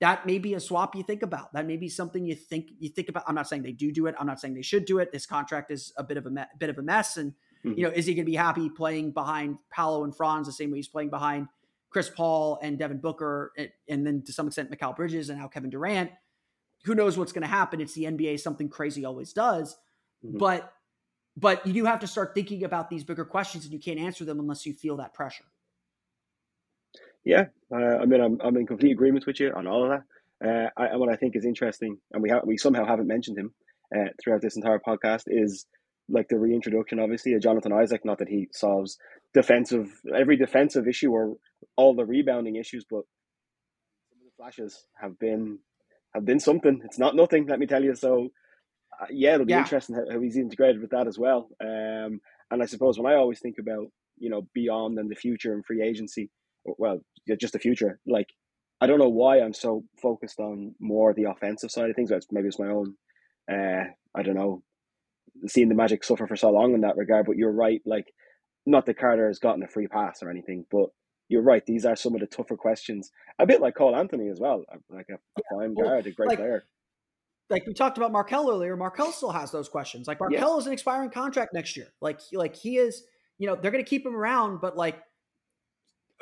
[0.00, 1.52] that may be a swap you think about.
[1.52, 3.24] That may be something you think you think about.
[3.26, 4.14] I'm not saying they do do it.
[4.18, 5.12] I'm not saying they should do it.
[5.12, 7.34] This contract is a bit of a me- bit of a mess, and
[7.64, 7.78] mm-hmm.
[7.78, 10.70] you know, is he going to be happy playing behind Paolo and Franz the same
[10.70, 11.48] way he's playing behind
[11.90, 15.48] Chris Paul and Devin Booker, and, and then to some extent Mikal Bridges and now
[15.48, 16.10] Kevin Durant?
[16.84, 17.80] who knows what's going to happen?
[17.80, 18.40] It's the NBA.
[18.40, 19.76] Something crazy always does.
[20.24, 20.38] Mm-hmm.
[20.38, 20.72] But
[21.36, 24.24] but you do have to start thinking about these bigger questions, and you can't answer
[24.24, 25.44] them unless you feel that pressure.
[27.24, 30.02] Yeah, uh, I mean, I'm I'm in complete agreement with you on all of that.
[30.46, 33.38] Uh, I, and what I think is interesting, and we ha- we somehow haven't mentioned
[33.38, 33.54] him
[33.96, 35.66] uh, throughout this entire podcast, is
[36.12, 38.04] like the reintroduction, obviously, of Jonathan Isaac.
[38.04, 38.98] Not that he solves
[39.34, 41.36] defensive every defensive issue or
[41.76, 43.02] all the rebounding issues, but
[44.10, 45.58] some of the flashes have been
[46.14, 46.80] have been something.
[46.84, 47.94] It's not nothing, let me tell you.
[47.94, 48.28] So,
[49.00, 49.60] uh, yeah, it'll be yeah.
[49.60, 51.48] interesting how, how, he's integrated with that as well.
[51.60, 53.86] Um, and I suppose when I always think about
[54.18, 56.30] you know beyond and the future and free agency,
[56.64, 57.00] well,
[57.40, 57.98] just the future.
[58.06, 58.28] Like,
[58.80, 62.10] I don't know why I'm so focused on more the offensive side of things.
[62.30, 62.94] Maybe it's my own.
[63.50, 63.84] Uh,
[64.14, 64.62] I don't know,
[65.46, 67.26] seeing the Magic suffer for so long in that regard.
[67.26, 67.80] But you're right.
[67.84, 68.12] Like,
[68.66, 70.90] not that Carter has gotten a free pass or anything, but
[71.28, 71.64] you're right.
[71.64, 73.10] These are some of the tougher questions.
[73.38, 76.10] A bit like Cole Anthony as well, uh, like a, a fine well, guard, a
[76.12, 76.64] great like, player.
[77.50, 78.76] Like we talked about Markelle earlier.
[78.76, 80.06] Markelle still has those questions.
[80.06, 80.58] Like Markelle yeah.
[80.58, 81.88] is an expiring contract next year.
[82.00, 83.02] Like like he is.
[83.38, 85.00] You know they're going to keep him around, but like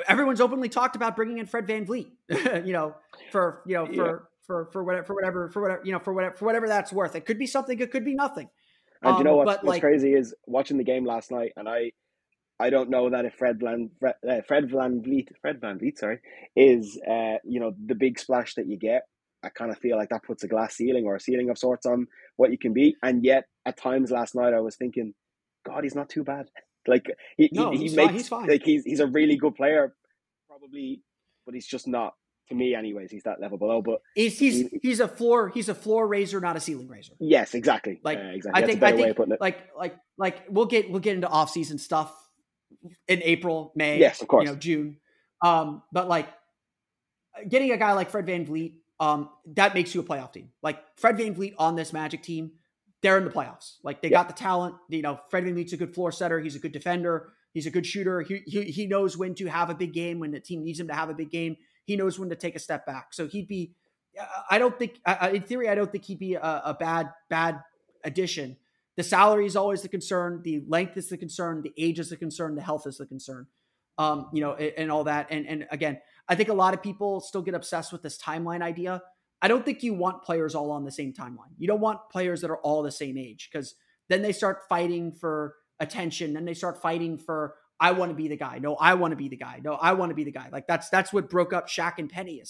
[0.09, 2.11] everyone's openly talked about bringing in Fred VanVleet.
[2.65, 2.95] you know
[3.31, 3.93] for you know for.
[3.93, 4.15] Yeah.
[4.47, 7.15] For, for whatever for whatever for whatever you know for whatever for whatever that's worth
[7.15, 8.49] it could be something it could be nothing
[9.03, 11.69] and um, you know what's, what's like, crazy is watching the game last night and
[11.69, 11.93] I
[12.61, 16.19] I don't know that if Fred Van Fred, uh, Fred VanVleet Fred VanVleet sorry
[16.55, 19.03] is uh, you know the big splash that you get.
[19.43, 21.87] I kind of feel like that puts a glass ceiling or a ceiling of sorts
[21.87, 22.95] on what you can be.
[23.03, 25.15] And yet, at times last night, I was thinking,
[25.67, 26.51] God, he's not too bad.
[26.87, 27.07] Like
[27.39, 28.47] he no, he, he makes he's fine.
[28.47, 29.95] like he's he's a really good player,
[30.47, 31.03] probably,
[31.47, 32.15] but he's just not
[32.51, 33.11] to me, anyways.
[33.11, 33.81] He's that level below.
[33.81, 37.15] But he's he's he, he's a floor he's a floor raiser, not a ceiling raiser.
[37.19, 38.01] Yes, exactly.
[38.05, 38.63] Like uh, exactly.
[38.63, 42.15] I think I think like like like we'll get we'll get into off season stuff
[43.09, 44.99] in April, May, yes, of course, you know, June.
[45.43, 46.29] Um, but like
[47.49, 50.51] getting a guy like Fred VanVleet, um, that makes you a playoff team.
[50.63, 52.53] Like Fred Van VanVleet on this Magic team,
[53.03, 53.77] they're in the playoffs.
[53.83, 54.75] Like they got the talent.
[54.89, 56.41] You know, Fred Van VanVleet's a good floor setter.
[56.41, 57.33] He's a good defender.
[57.53, 58.21] He's a good shooter.
[58.21, 60.87] He, he, he knows when to have a big game when the team needs him
[60.87, 61.57] to have a big game.
[61.91, 63.13] He knows when to take a step back.
[63.13, 63.75] So he'd be.
[64.49, 65.01] I don't think,
[65.33, 67.59] in theory, I don't think he'd be a, a bad bad
[68.05, 68.57] addition.
[68.97, 70.43] The salary is always the concern.
[70.45, 71.63] The length is the concern.
[71.63, 72.55] The age is the concern.
[72.55, 73.49] The health is the concern.
[73.99, 75.27] Um, you know, and, and all that.
[75.31, 78.63] And and again, I think a lot of people still get obsessed with this timeline
[78.63, 79.03] idea.
[79.43, 81.55] I don't think you want players all on the same timeline.
[81.59, 83.75] You don't want players that are all the same age because
[84.09, 86.35] then they start fighting for attention.
[86.35, 88.59] Then they start fighting for I want to be the guy.
[88.59, 89.61] No, I want to be the guy.
[89.65, 90.49] No, I want to be the guy.
[90.53, 92.43] Like that's that's what broke up Shaq and Penny,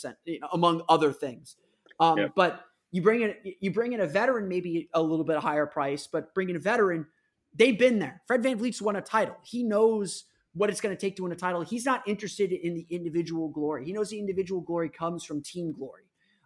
[0.52, 1.56] among other things.
[2.00, 2.26] Um, yeah.
[2.34, 6.08] But you bring in you bring in a veteran, maybe a little bit higher price,
[6.10, 7.06] but bring in a veteran,
[7.54, 8.22] they've been there.
[8.26, 9.36] Fred Van VanVleet's won a title.
[9.44, 10.24] He knows
[10.54, 11.62] what it's going to take to win a title.
[11.62, 13.84] He's not interested in the individual glory.
[13.84, 16.02] He knows the individual glory comes from team glory.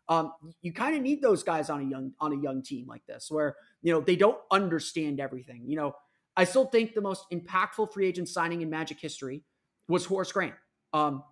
[0.09, 3.07] Um, you kind of need those guys on a young on a young team like
[3.07, 5.63] this, where you know they don't understand everything.
[5.67, 5.97] You know,
[6.37, 9.43] I still think the most impactful free agent signing in Magic history
[9.89, 10.55] was Horace Grant.
[10.93, 11.23] Um,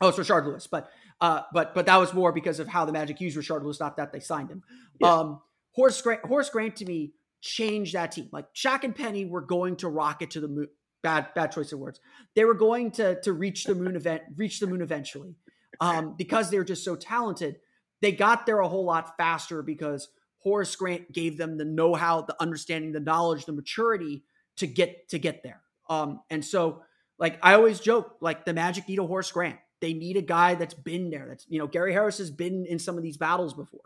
[0.00, 2.92] oh, it's Rashard Lewis, but uh, but but that was more because of how the
[2.92, 4.62] Magic used Rashard Lewis, not that they signed him.
[5.00, 5.10] Yes.
[5.10, 5.40] Um,
[5.72, 8.28] Horace Grant, Horace Grant to me changed that team.
[8.32, 10.68] Like Shaq and Penny were going to rocket to the moon.
[11.02, 11.98] Bad, bad choice of words.
[12.36, 15.34] They were going to to reach the moon event, reach the moon eventually,
[15.80, 17.56] um, because they were just so talented.
[18.02, 22.36] They got there a whole lot faster because Horace Grant gave them the know-how, the
[22.40, 24.24] understanding, the knowledge, the maturity
[24.60, 25.60] to get to get there.
[25.88, 26.82] Um, and so,
[27.18, 29.58] like I always joke, like the Magic need a Horace Grant.
[29.80, 31.26] They need a guy that's been there.
[31.28, 33.80] That's you know, Gary Harris has been in some of these battles before.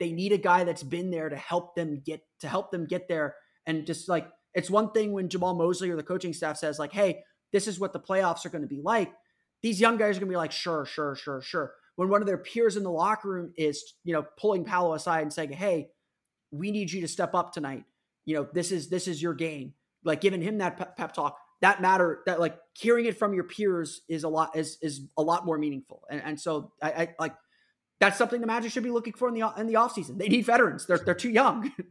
[0.00, 3.08] They need a guy that's been there to help them get to help them get
[3.08, 3.36] there.
[3.66, 6.92] And just like it's one thing when Jamahl Mosley or the coaching staff says, like,
[6.92, 9.12] hey, this is what the playoffs are going to be like.
[9.62, 11.72] These young guys are going to be like, sure, sure, sure, sure.
[11.96, 15.22] When one of their peers in the locker room is, you know, pulling Paolo aside
[15.22, 15.90] and saying, hey,
[16.50, 17.84] we need you to step up tonight.
[18.24, 19.74] You know, this is this is your game.
[20.04, 24.02] Like giving him that pep talk, that matter that like hearing it from your peers
[24.08, 26.02] is a lot is is a lot more meaningful.
[26.10, 27.34] And and so I, I like
[28.00, 30.18] that's something the Magic should be looking for in the in the offseason.
[30.18, 30.86] They need veterans.
[30.86, 31.72] They're they're too young.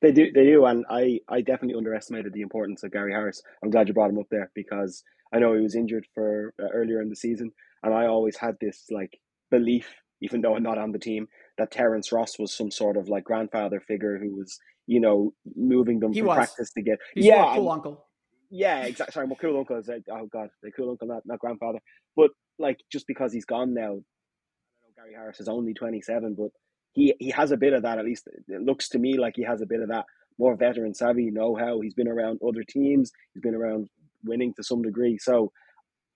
[0.00, 3.42] They do, they do, and I, I definitely underestimated the importance of Gary Harris.
[3.62, 6.68] I'm glad you brought him up there because I know he was injured for uh,
[6.72, 7.52] earlier in the season,
[7.82, 9.18] and I always had this like
[9.50, 11.28] belief, even though I'm not on the team,
[11.58, 16.00] that Terrence Ross was some sort of like grandfather figure who was, you know, moving
[16.00, 16.36] them he from was.
[16.36, 16.98] practice to get.
[17.14, 18.06] He's yeah, cool and- uncle.
[18.50, 19.12] yeah, exactly.
[19.12, 21.78] Sorry, my cool uncle is oh god, the cool uncle, not not grandfather.
[22.14, 26.34] But like, just because he's gone now, I know Gary Harris is only twenty seven,
[26.38, 26.50] but
[26.92, 27.98] he he has a bit of that.
[27.98, 30.04] At least it looks to me like he has a bit of that
[30.38, 31.80] more veteran savvy know how.
[31.80, 33.10] He's been around other teams.
[33.34, 33.88] He's been around
[34.24, 35.18] winning to some degree.
[35.18, 35.50] So,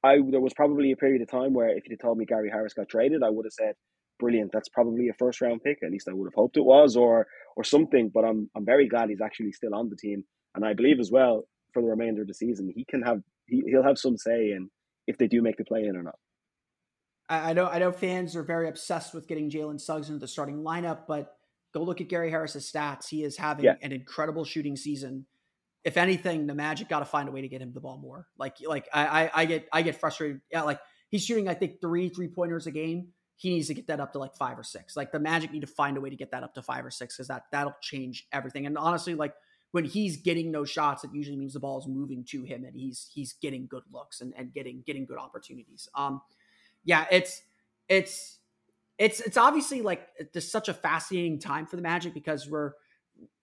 [0.05, 2.75] I there was probably a period of time where if you'd told me Gary Harris
[2.75, 3.75] got traded, I would have said,
[4.21, 4.53] brilliant.
[4.53, 5.79] That's probably a first round pick.
[5.83, 8.11] At least I would have hoped it was, or or something.
[8.15, 10.23] But I'm I'm very glad he's actually still on the team,
[10.55, 13.63] and I believe as well for the remainder of the season he can have he,
[13.67, 14.69] he'll have some say in
[15.07, 16.17] if they do make the play in or not.
[17.29, 20.29] I, I know I know fans are very obsessed with getting Jalen Suggs into the
[20.29, 21.33] starting lineup, but
[21.73, 23.09] go look at Gary Harris's stats.
[23.09, 23.75] He is having Yeah.
[23.83, 25.27] an incredible shooting season.
[25.85, 28.27] If anything, the Magic got to find a way to get him the ball more.
[28.39, 30.41] Like like I, I I get I get frustrated.
[30.51, 33.09] Yeah, like he's shooting I think three three pointers a game.
[33.41, 34.99] He needs to get that up to like five or six.
[34.99, 36.91] Like the Magic need to find a way to get that up to five or
[36.91, 38.67] six because that that'll change everything.
[38.67, 39.33] And honestly, like
[39.71, 42.77] when he's getting those shots, it usually means the ball is moving to him and
[42.77, 45.89] he's he's getting good looks and, and getting getting good opportunities.
[45.95, 46.21] Um,
[46.85, 47.41] yeah, it's
[47.89, 48.41] it's
[48.99, 52.73] it's it's obviously like just such a fascinating time for the Magic because we're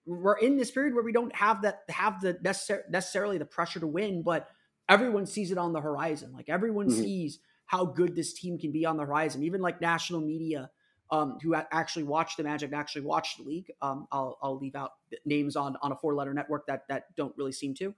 [0.06, 3.80] we're in this period where we don't have that have the necessar- necessarily the pressure
[3.80, 4.48] to win, but
[4.88, 6.32] everyone sees it on the horizon.
[6.32, 7.02] Like everyone Mhm.
[7.02, 9.44] sees how good this team can be on the horizon.
[9.44, 10.70] Even like national media,
[11.10, 13.72] um, who actually watch the Magic, and actually watch the league.
[13.80, 14.92] Um, I'll I'll leave out
[15.24, 17.94] names on on a four letter network that that don't really seem to.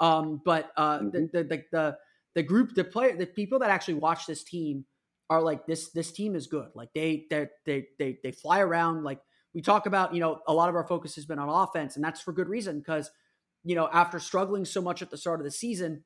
[0.00, 1.30] Um, but uh, the, Mhm.
[1.32, 1.98] the the the
[2.34, 4.86] the group, the player, the people that actually watch this team
[5.30, 5.90] are like this.
[5.92, 6.70] This team is good.
[6.74, 9.04] Like they they they they they fly around.
[9.04, 9.22] Like
[9.52, 12.04] we talk about, you know, a lot of our focus has been on offense, and
[12.04, 13.10] that's for good reason because
[13.62, 16.04] you know after struggling so much at the start of the season,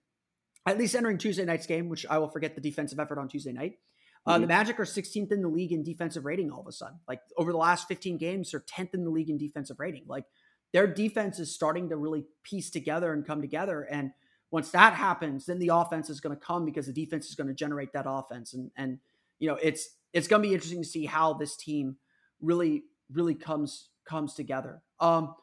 [0.67, 3.53] at least entering Tuesday night's game, which I will forget the defensive effort on Tuesday
[3.53, 3.79] night.
[4.27, 4.49] Uh, the Mhm.
[4.49, 6.99] Magic are 16th in the league in defensive rating all of a sudden.
[7.09, 10.05] Like over the last 15 games, they're 10th in the league in defensive rating.
[10.07, 10.25] Like
[10.73, 13.83] their defense is starting to really piece together and come together.
[13.83, 14.13] And
[14.51, 17.49] once that happens, then the offense is going to come because the defense is going
[17.49, 18.53] to generate that offense.
[18.53, 18.99] And and
[19.39, 21.97] you know it's it's going to be interesting to see how this team
[22.41, 24.83] really really comes comes together.
[25.01, 25.35] Um,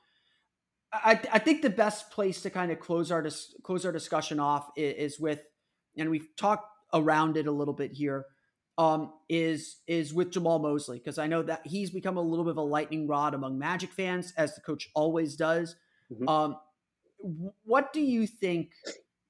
[1.03, 4.39] I, I think the best place to kind of close our dis- close our discussion
[4.39, 5.41] off is, is with,
[5.97, 8.25] and we've talked around it a little bit here,
[8.77, 12.51] um, is is with Jamahl Mosley because I know that he's become a little bit
[12.51, 15.75] of a lightning rod among Magic fans, as the coach always does.
[16.11, 16.29] Mhm.
[16.29, 16.57] Um,
[17.63, 18.71] what do you think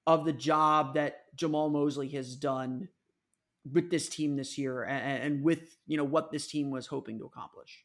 [0.08, 2.90] of the job that Jamahl Mosley has done
[3.72, 7.20] with this team this year, and, and with you know what this team was hoping
[7.20, 7.84] to accomplish?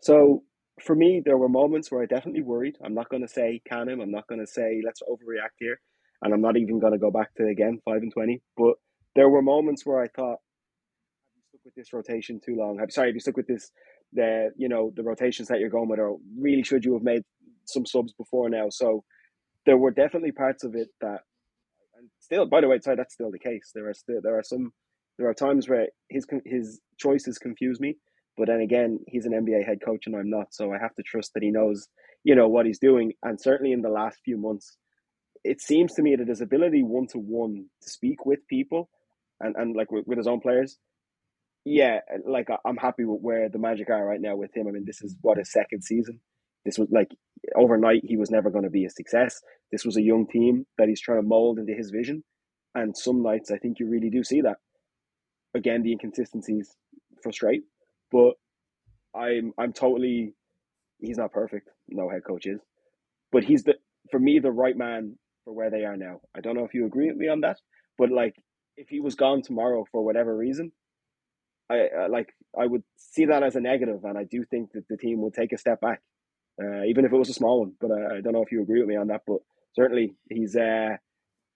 [0.00, 0.44] So
[0.80, 2.76] for me, there were moments where I definitely worried.
[2.84, 4.00] I'm not going to say can him.
[4.00, 5.80] I'm not going to say let's overreact here,
[6.22, 8.42] and I'm not even going to go back to again five and twenty.
[8.56, 8.74] But
[9.14, 12.78] there were moments where I thought, have you stuck with this rotation too long?
[12.80, 13.70] I'm sorry, have you stuck with this
[14.12, 17.22] the you know the rotations that you're going with, or really should you have made
[17.66, 18.68] some subs before now?
[18.70, 19.04] So
[19.66, 21.20] there were definitely parts of it that,
[21.96, 23.70] and still, by the way, sorry, that's still the case.
[23.74, 24.72] There are still there are some
[25.18, 27.96] there are times where his his choices confuse me.
[28.36, 31.02] But then again, he's an NBA head coach and I'm not, so I have to
[31.02, 31.88] trust that he knows,
[32.24, 33.12] you know, what he's doing.
[33.22, 34.76] And certainly in the last few months,
[35.44, 38.88] it seems to me that his ability one to one to speak with people
[39.40, 40.78] and, and like with, with his own players,
[41.64, 44.66] yeah, like I'm happy with where the Magic are right now with him.
[44.66, 46.20] I mean, this is what his second season.
[46.64, 47.08] This was like
[47.56, 49.40] overnight, he was never going to be a success.
[49.70, 52.24] This was a young team that he's trying to mold into his vision.
[52.74, 54.56] And some nights, I think you really do see that.
[55.54, 56.74] Again, the inconsistencies
[57.22, 57.62] frustrate,
[58.12, 58.34] but
[59.18, 60.34] I'm I'm totally
[61.00, 61.68] he's not perfect.
[61.88, 62.60] No head coach is,
[63.32, 63.74] but he's the
[64.10, 66.20] for me the right man for where they are now.
[66.36, 67.58] I don't know if you agree with me on that,
[67.98, 68.36] but like
[68.76, 70.72] if he was gone tomorrow for whatever reason,
[71.70, 74.96] I like I would see that as a negative, and I do think that the
[74.96, 76.00] team would take a step back,
[76.62, 77.72] uh, even if it was a small one.
[77.80, 79.22] But I don't know if you agree with me on that.
[79.26, 79.38] But
[79.74, 80.56] certainly, he's.
[80.56, 80.96] Uh,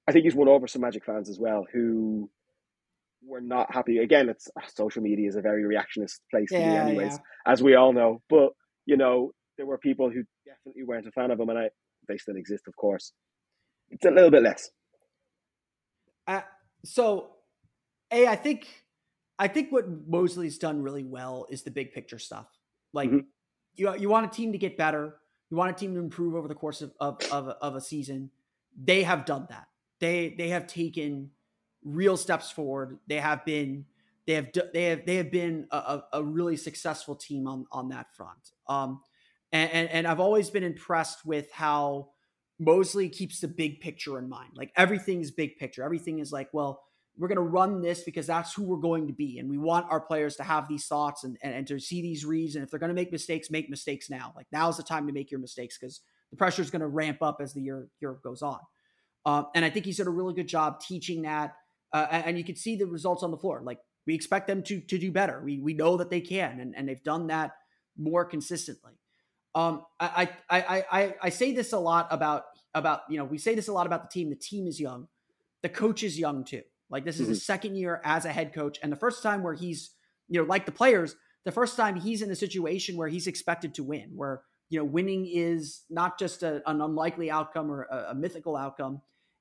[0.08, 2.30] I think he's won over some Magic fans as well who
[3.24, 3.98] were not happy.
[3.98, 7.52] Again, it's uh, social media is a very reactionist place to be, anyways, yeah.
[7.52, 8.22] as we all know.
[8.28, 8.50] But
[8.84, 11.70] you know, there were people who definitely weren't a fan of him, and I
[12.08, 13.12] they still exist, of course.
[13.90, 14.70] It's a little bit less.
[16.26, 16.42] Uh,
[16.84, 17.30] so,
[18.10, 18.66] a I think
[19.38, 22.46] I think what Mosley's done really well is the big picture stuff.
[22.92, 23.26] Like Mhm.
[23.74, 26.48] you you want a team to get better, you want a team to improve over
[26.48, 28.30] the course of of of, of a season.
[28.76, 29.68] They have done that.
[30.00, 31.30] They they have taken
[31.86, 32.98] real steps forward.
[33.06, 33.86] They have been
[34.26, 37.88] they have they have they have been a, a, a really successful team on on
[37.90, 38.50] that front.
[38.68, 39.00] Um,
[39.52, 42.10] and, and and I've always been impressed with how
[42.58, 44.52] Mosley keeps the big picture in mind.
[44.54, 45.84] Like everything's big picture.
[45.84, 46.82] Everything is like, well,
[47.16, 49.38] we're going to run this because that's who we're going to be.
[49.38, 52.24] And we want our players to have these thoughts and, and, and to see these
[52.24, 52.56] reads.
[52.56, 54.32] And if they're going to make mistakes, make mistakes now.
[54.36, 57.18] Like now's the time to make your mistakes because the pressure is going to ramp
[57.22, 58.58] up as the year, year goes on.
[59.24, 61.54] Um, and I think he's done a really good job teaching that.
[61.92, 63.62] Uh, and, you can see the results on the floor.
[63.64, 65.40] Like we expect them to, to do better.
[65.44, 67.52] We, we know that they can, and, and they've done that
[67.96, 68.92] more consistently.
[69.54, 73.38] Um, I, I, I, I, I say this a lot about, about, you know, we
[73.38, 74.28] say this a lot about the team.
[74.28, 75.08] The team is young.
[75.62, 76.62] The coach is young too.
[76.90, 78.78] Like this is his second year as a head coach.
[78.82, 79.92] And the first time where he's,
[80.28, 83.74] you know, like the players, the first time he's in a situation where he's expected
[83.74, 88.10] to win, where, you know, winning is not just a, an unlikely outcome or a,
[88.10, 89.00] a mythical outcome.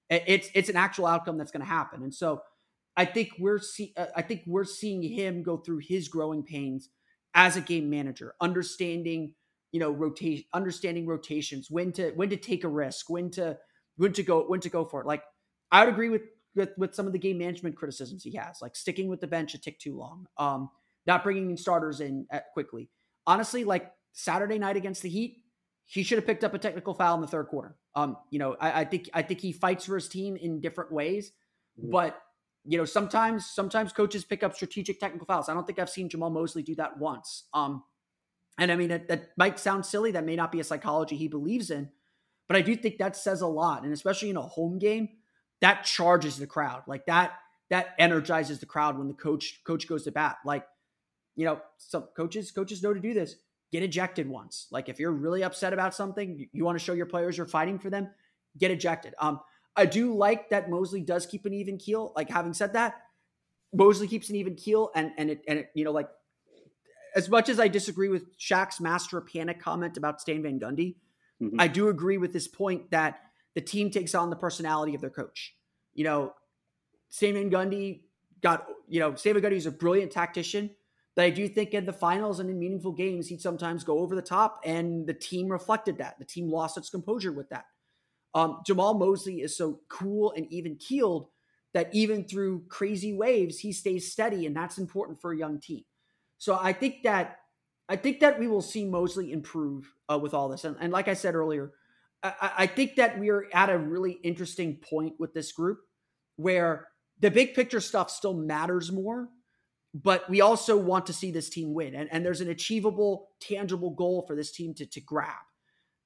[0.09, 2.03] It's, it's an actual outcome that's going to happen.
[2.03, 2.41] And so
[2.95, 6.89] I think we're see, uh, I think we're seeing him go through his growing pains
[7.33, 9.33] as a game manager, understanding,
[9.71, 13.57] you know, rotation, understanding rotations, when to when to take a risk, when to
[13.97, 15.07] when to go when to go for it.
[15.07, 15.23] Like
[15.71, 16.21] I would agree with
[16.55, 19.53] with, with some of the game management criticisms he has, like sticking with the bench
[19.53, 20.69] a tick too long, um,
[21.05, 22.89] not bringing in starters in at quickly.
[23.27, 25.43] Honestly, like Saturday night against the Heat,
[25.85, 27.75] he should have picked up a technical foul in the third quarter.
[27.95, 30.91] Um, you know, I, I think I think he fights for his team in different
[30.91, 31.31] ways,
[31.77, 32.21] but
[32.65, 35.49] you know, sometimes sometimes coaches pick up strategic technical fouls.
[35.49, 37.45] I don't think I've seen Jamahl Mosley do that once.
[37.53, 37.83] Um,
[38.57, 40.11] and I mean that, that might sound silly.
[40.11, 41.89] That may not be a psychology he believes in,
[42.47, 43.83] but I do think that says a lot.
[43.83, 45.09] And especially in a home game,
[45.61, 46.83] that charges the crowd.
[46.87, 47.33] Like that
[47.69, 50.37] that energizes the crowd when the coach coach goes to bat.
[50.45, 50.65] Like,
[51.35, 53.35] you know, some coaches coaches know to do this.
[53.75, 54.67] Get ejected once.
[54.71, 57.45] Like if you're really upset about something, you, you want to show your players you're
[57.45, 58.09] fighting for them,
[58.57, 59.13] get ejected.
[59.19, 59.41] Um,
[59.75, 62.13] I do like that Mosley does keep an even keel.
[62.15, 62.95] Like having said that,
[63.73, 66.07] Mosley keeps an even keel, and and it and it, you know like
[67.17, 70.95] as much as I disagree with Shaq's master of panic comment about Stan Van Gundy,
[71.41, 71.55] Mhm.
[71.59, 73.19] I do agree with this point that
[73.55, 75.55] the team takes on the personality of their coach.
[75.93, 76.33] You know,
[77.09, 78.03] Stan Van Gundy
[78.41, 80.69] got you know Stan Van Gundy is a brilliant tactician,
[81.15, 84.15] but I do think in the finals and in meaningful games he'd sometimes go over
[84.15, 86.19] the top, and the team reflected that.
[86.19, 87.65] The team lost its composure with that.
[88.33, 91.29] Um, Jamahl Mosley is so cool and even keeled
[91.73, 95.83] that even through crazy waves, he stays steady, and that's important for a young team.
[96.37, 97.39] So I think that
[97.87, 101.07] I think that we will see Mosley improve uh, with all this, and, and like
[101.07, 101.71] I said earlier,
[102.23, 105.79] I, I- think that we're at a really interesting point with this group
[106.37, 106.87] where
[107.19, 109.29] the big picture stuff still matters more,
[109.95, 113.91] but we also want to see this team win, and, and there's an achievable, tangible
[113.91, 115.45] goal for this team to to grab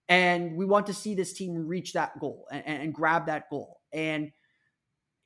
[0.09, 3.79] and we want to see this team reach that goal and, and grab that goal.
[3.93, 4.31] And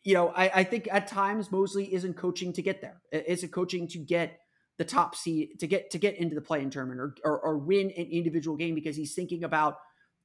[0.04, 3.02] you know, I, I think at times Mosley isn't coaching to get there.
[3.12, 4.38] Isn't coaching to get
[4.78, 7.90] the top seed to get to get into the play-in tournament or, or or win
[7.92, 9.78] an individual game because he's thinking about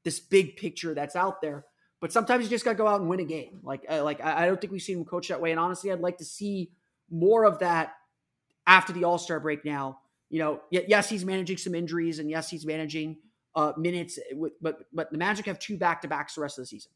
[0.05, 1.65] this big picture that's out there.
[2.01, 3.61] But sometimes you just got to go out and win a game.
[3.63, 5.53] Like uh, like I I don't think we've seen him coach that way.
[5.53, 6.73] And honestly, I'd like to see
[7.09, 7.93] more of that
[8.69, 9.65] after the All Star break.
[9.65, 9.99] Now,
[10.31, 13.17] you know, yes, he's managing some injuries, and yes, he's managing
[13.57, 14.19] uh, minutes.
[14.63, 16.93] But but the Magic have two back to backs the rest of the season.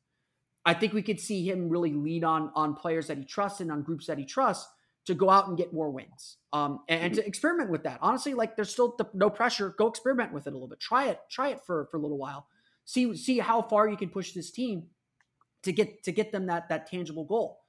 [0.64, 3.72] I think we could see him really lean on on players that he trusts and
[3.72, 4.70] on groups that he trusts
[5.06, 6.36] to go out and get more wins.
[6.52, 7.98] Um, and, and to experiment with that.
[8.00, 9.74] Honestly, like there's still the, no pressure.
[9.76, 10.78] Go experiment with it a little bit.
[10.78, 11.18] Try it.
[11.28, 12.46] Try it for for a little while.
[12.84, 14.84] See see how far you can push this team
[15.62, 17.60] to get to get them that that tangible goal.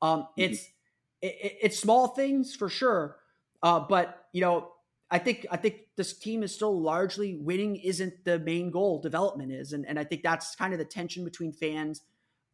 [0.00, 0.60] Um, it's
[1.20, 3.16] it, it- it's small things for sure,
[3.62, 4.72] uh, but you know
[5.10, 9.00] I think I think this team is still largely winning isn't the main goal.
[9.00, 12.02] Development is, and and I think that's kind of the tension between fans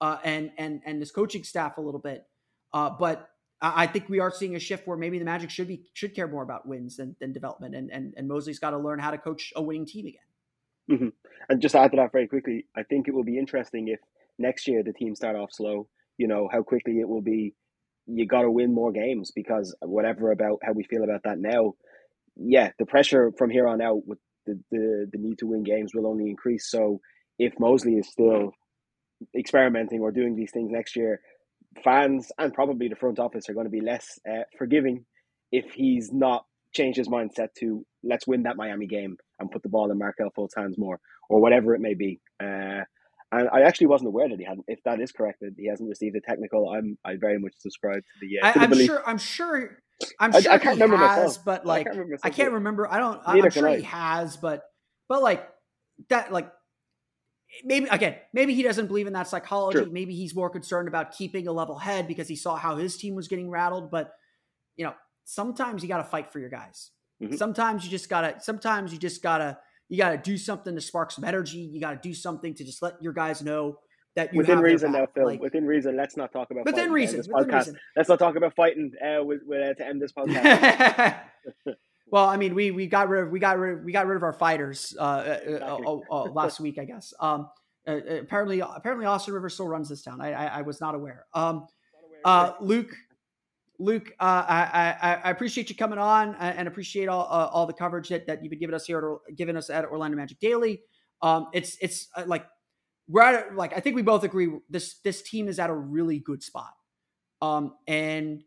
[0.00, 2.26] uh, and and and this coaching staff a little bit.
[2.72, 3.30] Uh, but
[3.60, 6.28] I think we are seeing a shift where maybe the Magic should be should care
[6.28, 9.18] more about wins than, than development, and and and Mosley's got to learn how to
[9.18, 10.20] coach a winning team again.
[10.90, 11.08] Mm-hmm.
[11.48, 14.00] And just to add to that very quickly, I think it will be interesting if
[14.38, 15.88] next year the team start off slow.
[16.18, 17.54] You know how quickly it will be.
[18.06, 21.74] You got to win more games because whatever about how we feel about that now,
[22.36, 25.92] yeah, the pressure from here on out with the, the, the need to win games
[25.94, 26.70] will only increase.
[26.70, 27.00] So
[27.38, 28.52] if Mosley is still
[29.36, 31.20] experimenting or doing these things next year,
[31.82, 35.04] fans and probably the front office are going to be less uh, forgiving
[35.50, 39.68] if he's not changed his mindset to let's win that Miami game and put the
[39.68, 42.20] ball in Markelle Fultz's hands more or whatever it may be.
[42.42, 42.82] Uh,
[43.40, 44.64] and I actually wasn't aware that he hadn't.
[44.68, 48.02] If that is correct, that he hasn't received a technical, I'm I very much subscribe
[48.02, 48.40] to the.
[48.40, 49.02] Uh, I, am sure.
[49.06, 49.78] I'm sure.
[50.20, 51.44] I'm sure I, I can't he remember has, myself.
[51.44, 52.20] but like I can't remember.
[52.22, 52.92] I can't remember.
[52.92, 53.20] I don't.
[53.26, 54.62] I'm sure he has, but
[55.08, 55.48] but like
[56.08, 56.50] that, like
[57.64, 59.78] maybe again, maybe he doesn't believe in that psychology.
[59.78, 59.90] True.
[59.90, 63.14] Maybe he's more concerned about keeping a level head because he saw how his team
[63.14, 63.90] was getting rattled.
[63.90, 64.12] But
[64.76, 66.90] you know, sometimes you got to fight for your guys.
[67.22, 67.36] Mm-hmm.
[67.36, 68.40] Sometimes you just gotta.
[68.40, 69.58] Sometimes you just gotta.
[69.88, 71.58] You gotta do something to spark some energy.
[71.58, 73.78] You gotta do something to just let your guys know
[74.16, 75.24] that you within reason now, Phil.
[75.24, 77.18] Like, within reason, let's not talk about within reason.
[77.18, 77.58] Within podcast.
[77.58, 77.78] Reason.
[77.96, 81.20] Let's not talk about fighting uh, with, with, uh, to end this podcast.
[82.10, 84.16] well, I mean, we we got rid of we got rid of, we got rid
[84.16, 87.12] of our fighters uh, uh, uh, uh last week, I guess.
[87.20, 87.48] Um,
[87.86, 90.20] apparently, apparently Austin Rivers still runs this town.
[90.20, 91.26] I I, I was not aware.
[91.34, 91.66] Um,
[92.60, 92.94] Luke.
[93.84, 98.26] Luke, I, I, I appreciate you coming on and appreciate all all the coverage that,
[98.26, 100.80] that you've been giving us here, at, giving us at Orlando Magic Daily.
[101.20, 102.46] Um, it's it's like
[103.08, 106.18] we're at like I think we both agree this this team is at a really
[106.18, 106.72] good spot.
[107.42, 108.42] Um, and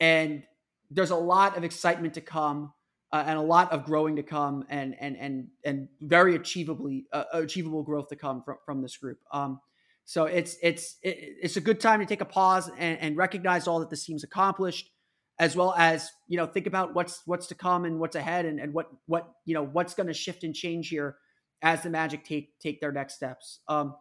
[0.00, 0.42] and
[0.90, 2.72] there's a lot of excitement to come
[3.12, 7.24] uh, and a lot of growing to come and and and and very achievably uh,
[7.32, 9.18] achievable growth to come from from this group.
[9.32, 9.60] Um,
[10.04, 13.80] so it's it's it's a good time to take a pause and, and recognize all
[13.80, 14.90] that this team's accomplished,
[15.38, 18.60] as well as you know think about what's what's to come and what's ahead and,
[18.60, 21.16] and what what you know what's going to shift and change here
[21.62, 23.60] as the Magic take take their next steps.
[23.68, 23.94] Um,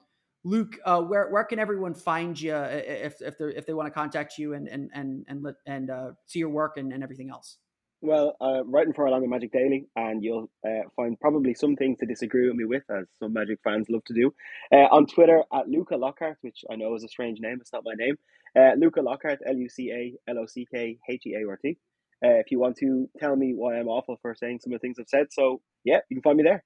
[0.44, 3.92] Luke, uh, where where can everyone find you if if they if they want to
[3.92, 7.58] contact you and and and and and uh, see your work and, and everything else?
[8.06, 12.06] Well, uh, writing for Orlando Magic Daily, and you'll uh, find probably some things to
[12.06, 14.34] disagree with me with, as some Magic fans love to do.
[14.74, 17.86] Uh, on Twitter at Luca Lockheart, which I know is a strange name, it's not
[17.86, 18.18] my name.
[18.58, 21.56] Uh, Luca Lockheart, L U C A L O C K H E A R
[21.56, 21.78] T.
[22.22, 24.86] Uh, if you want to tell me why I'm awful for saying some of the
[24.86, 26.66] things I've said, so yeah, you can find me there.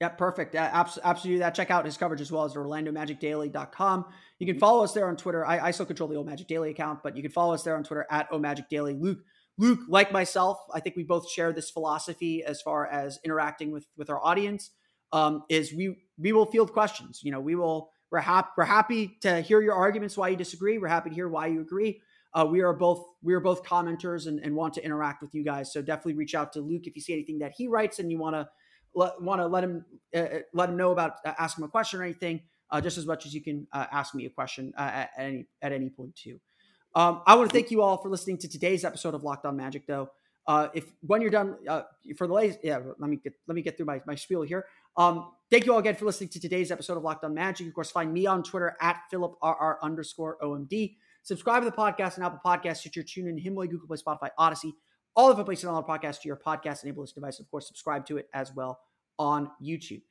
[0.00, 0.56] Yeah, perfect.
[0.56, 0.70] Uh,
[1.04, 1.54] absolutely that.
[1.54, 4.06] Check out his coverage as well as OrlandoMagicDaily.com.
[4.40, 5.46] You can follow us there on Twitter.
[5.46, 7.76] I, I still control the Old Magic Daily account, but you can follow us there
[7.76, 8.94] on Twitter at Magic Daily.
[8.94, 9.18] Luke,
[9.58, 13.86] Luke, like myself, I think we both share this philosophy as far as interacting with
[13.96, 14.70] with our audience.
[15.12, 17.20] Um, is we we will field questions.
[17.22, 20.78] You know, we will we're happy we're happy to hear your arguments why you disagree.
[20.78, 22.00] We're happy to hear why you agree.
[22.34, 25.44] Uh, we are both we are both commenters and, and want to interact with you
[25.44, 25.72] guys.
[25.72, 28.18] So definitely reach out to Luke if you see anything that he writes and you
[28.18, 28.48] want to
[28.94, 29.84] want to let him
[30.14, 32.40] uh, uh, let him know about uh, ask him a question or anything,
[32.70, 35.72] uh, just as much as you can uh, ask me a question at, any at
[35.72, 36.38] any point too.
[36.98, 39.56] Um, I want to thank you all for listening to today's episode of Locked On
[39.56, 39.86] Magic.
[39.86, 40.10] Though,
[40.74, 41.56] if when you're done
[42.16, 44.66] for the latest, yeah, let me get let me get through my, my spiel here.
[44.96, 47.68] Um, thank you all again for listening to today's episode of Locked On Magic.
[47.68, 50.96] Of course, find me on Twitter at PhilipRR underscore OMD.
[51.22, 54.74] Subscribe to the podcast on Apple Podcasts, Stitcher, TuneIn, Himalaya, Google Play, Spotify, Odyssey,
[55.14, 57.38] all of the places on our podcast to your podcast enabled device.
[57.38, 58.80] Of course, subscribe to it as well
[59.20, 60.02] on YouTube.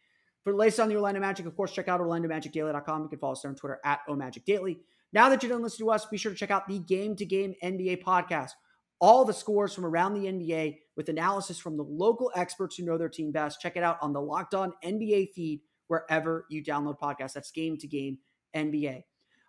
[0.45, 3.03] For the latest on the Orlando Magic, of course, check out OrlandoMagicDaily.com.
[3.03, 4.77] You can follow us there on Twitter at OMagicDaily.
[5.17, 7.25] Now that you're done listening to us, be sure to check out the Game to
[7.25, 8.51] Game NBA podcast.
[9.01, 12.99] All the scores from around the NBA with analysis from the local experts who know
[12.99, 13.59] their team best.
[13.59, 17.33] Check it out on the Locked On NBA feed wherever you download podcasts.
[17.33, 18.19] That's Game to Game
[18.55, 19.05] NBA.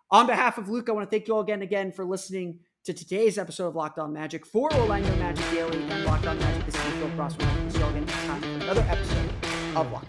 [0.09, 2.91] On behalf of Luke, I want to thank you all again again for listening to
[2.91, 6.65] today's episode of Locked On Magic for Orlando Magic Daily and Locked On Magic.
[6.65, 7.69] This is Phil Crossman.
[7.69, 9.29] See you all again next time for another episode
[9.75, 10.08] of Locked